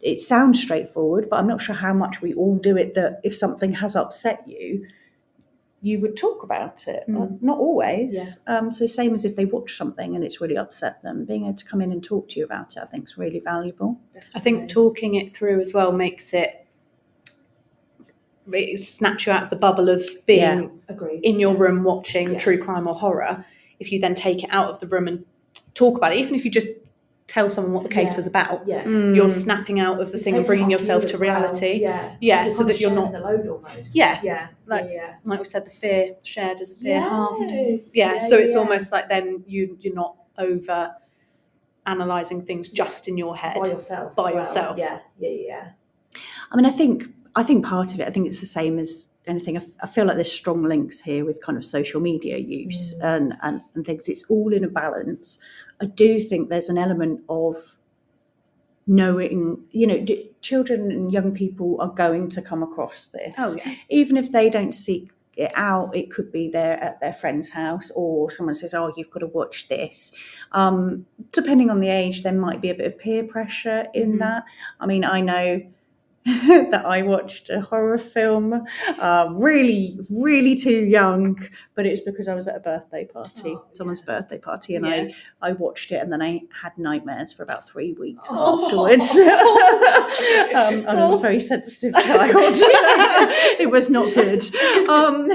[0.00, 2.94] it sounds straightforward, but I'm not sure how much we all do it.
[2.94, 4.86] That if something has upset you,
[5.84, 7.04] you would talk about it.
[7.06, 7.42] Mm.
[7.42, 8.40] Not always.
[8.46, 11.56] Um, so same as if they watch something and it's really upset them, being able
[11.56, 14.00] to come in and talk to you about it, I think is really valuable.
[14.34, 16.66] I think talking it through as well makes it
[18.52, 20.68] it snaps you out of the bubble of being Yeah.
[20.88, 21.20] Agreed.
[21.22, 21.60] in your yeah.
[21.60, 22.38] room watching Yeah.
[22.38, 23.44] true crime or horror.
[23.78, 25.24] If you then take it out of the room and
[25.74, 26.68] talk about it, even if you just
[27.26, 28.16] tell someone what the case Yeah.
[28.16, 28.84] was about, Yeah.
[28.86, 29.30] you're mm.
[29.30, 31.20] snapping out of the You're thing and bringing yourself to as well.
[31.20, 31.80] reality.
[31.80, 32.16] Yeah.
[32.20, 33.96] Yeah, so that you're sharing not- the load almost.
[33.96, 34.18] Yeah.
[34.22, 34.48] Yeah.
[34.66, 34.92] Like- yeah.
[34.92, 35.14] yeah.
[35.24, 37.50] Like we said, the fear shared as a fear halved.
[37.50, 37.90] Yes.
[37.94, 38.58] Yeah, so it's yeah.
[38.58, 40.90] almost like then you you're not over
[41.86, 43.56] analyzing things just in your head.
[43.62, 44.14] by yourself.
[44.16, 44.44] By as well.
[44.44, 44.78] yourself.
[44.78, 44.98] Yeah.
[45.18, 45.30] Yeah.
[45.30, 45.68] Yeah.
[46.50, 48.06] I mean, I think I think part of it.
[48.06, 49.56] I think it's the same as anything.
[49.56, 52.94] I, f- I feel like there's strong links here with kind of social media use
[53.00, 53.04] Mm.
[53.16, 54.08] and, and and things.
[54.08, 55.38] It's all in a balance.
[55.80, 57.76] I do think there's an element of
[58.86, 59.64] knowing.
[59.70, 63.34] You know, d- children and young people are going to come across this.
[63.38, 63.74] Oh yeah.
[63.88, 67.90] even if they don't seek it out, it could be there at their friend's house,
[67.96, 70.12] or someone says, "Oh, you've got to watch this."
[70.52, 74.18] Um, depending on the age, there might be a bit of peer pressure in Mhm.
[74.18, 74.44] that.
[74.80, 75.62] I mean, I know
[76.70, 78.64] that I watched a horror film,
[78.98, 81.38] uh, really, really too young,
[81.74, 84.86] but it was because I was at a birthday party, Oh, someone's birthday party, and
[84.86, 85.08] Yeah.
[85.42, 88.64] I, I watched it and then I had nightmares for about three weeks Oh.
[88.64, 89.10] afterwards.
[90.54, 92.32] um, I was a very sensitive child.
[93.60, 94.40] it was not good.
[94.88, 95.28] Um,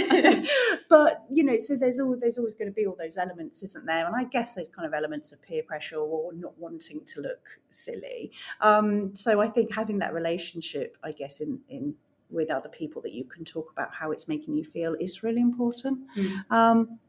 [0.90, 3.86] but you know, so there's all there's always going to be all those elements, isn't
[3.86, 4.08] there?
[4.08, 7.60] And I guess those kind of elements of peer pressure or not wanting to look
[7.70, 8.32] silly.
[8.62, 11.96] Um, so I think having that relationship, I guess, in in
[12.30, 15.42] with other people that you can talk about how it's making you feel is really
[15.42, 16.00] important.
[16.16, 16.52] Mm.
[16.52, 17.00] Um,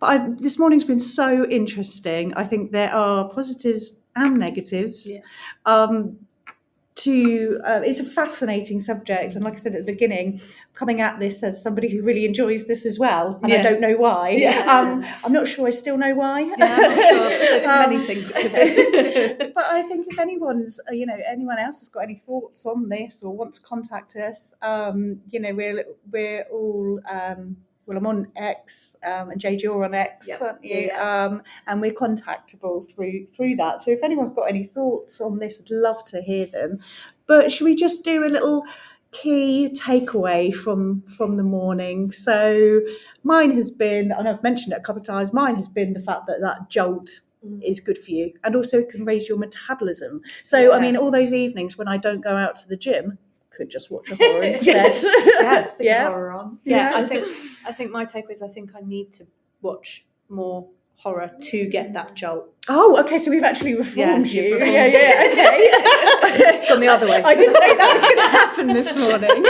[0.00, 2.34] but I, this morning's been so interesting.
[2.34, 5.08] I think there are positives and negatives.
[5.08, 5.22] Yeah.
[5.66, 6.18] Um,
[6.96, 10.40] to uh, it's a fascinating subject, and like I said at the beginning,
[10.74, 13.96] coming at this as somebody who really enjoys this as well, and I don't know
[13.96, 14.30] why.
[14.30, 14.60] Yeah.
[14.66, 16.40] Um, I'm not sure I still know why.
[16.40, 17.28] Yeah, sure.
[17.28, 19.50] There's so many Um, things it could be.
[19.54, 22.88] but I think if anyone's, uh, you know, anyone else has got any thoughts on
[22.88, 27.00] this or want to contact us, um, you know, we're we're all.
[27.86, 30.42] Well, I'm on X, um, and Jade, you're on X, Yep.
[30.42, 30.76] aren't you?
[30.86, 33.80] Yeah, Um, and we're contactable through through that.
[33.82, 36.80] So if anyone's got any thoughts on this, I'd love to hear them.
[37.26, 38.64] But should we just do a little
[39.12, 42.10] key takeaway from from the morning?
[42.10, 42.80] So
[43.22, 45.32] mine has been, and I've mentioned it a couple of times.
[45.32, 47.62] Mine has been the fact that that jolt Mm.
[47.62, 50.22] is good for you and also it can raise your metabolism.
[50.42, 53.18] So, I mean, all those evenings when I don't go out to the gym,
[53.56, 54.74] could just watch a horror instead.
[54.94, 55.00] Yes,
[55.74, 56.06] stick yeah.
[56.08, 56.58] horror on.
[56.64, 57.04] yeah, Yeah.
[57.04, 57.26] I think
[57.66, 59.26] I think my takeaway is I think I need to
[59.62, 62.48] watch more horror to get that jolt.
[62.68, 63.18] Oh, okay.
[63.18, 64.54] So we've actually reformed you've you.
[64.54, 65.30] reformed yeah, yeah.
[65.32, 65.68] Okay.
[66.56, 67.22] It's gone the other way.
[67.22, 69.44] I didn't know that was going to happen this morning.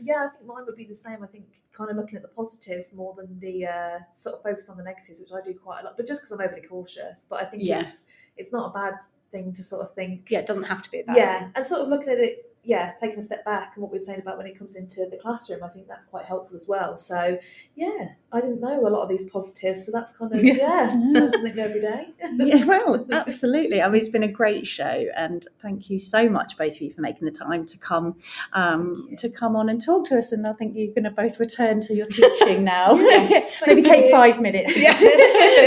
[0.00, 1.22] Yeah, I think mine would be the same.
[1.22, 4.68] I think kind of looking at the positives more than the uh, sort of focus
[4.68, 5.96] on the negatives, which I do quite a lot.
[5.96, 7.80] But just because I'm overly cautious, but I think Yeah.
[7.80, 8.04] it's
[8.36, 8.94] it's not a bad
[9.34, 10.30] thing to sort of think.
[10.30, 12.53] yeah, it doesn't have to be about yeah, and sort of looking at it.
[12.64, 15.06] Yeah, taking a step back and what we were saying about when it comes into
[15.10, 16.96] the classroom, I think that's quite helpful as well.
[16.96, 17.38] So,
[17.76, 20.54] yeah, I didn't know a lot of these positives, so that's kind of Yeah.
[20.54, 20.88] yeah,
[21.30, 22.08] something every day.
[22.36, 23.82] yeah, well, absolutely.
[23.82, 26.92] I mean, it's been a great show, and thank you so much, both of you,
[26.92, 28.16] for making the time to come
[28.52, 30.32] um, to come on and talk to us.
[30.32, 32.94] And I think you're going to both return to your teaching now.
[32.96, 34.92] Yes, Maybe thank take five minutes to Yeah.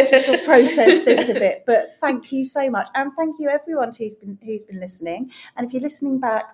[0.06, 1.64] just, sort of process this a bit.
[1.66, 5.32] But thank you so much, and thank you everyone who's been who's been listening.
[5.56, 6.54] And if you're listening back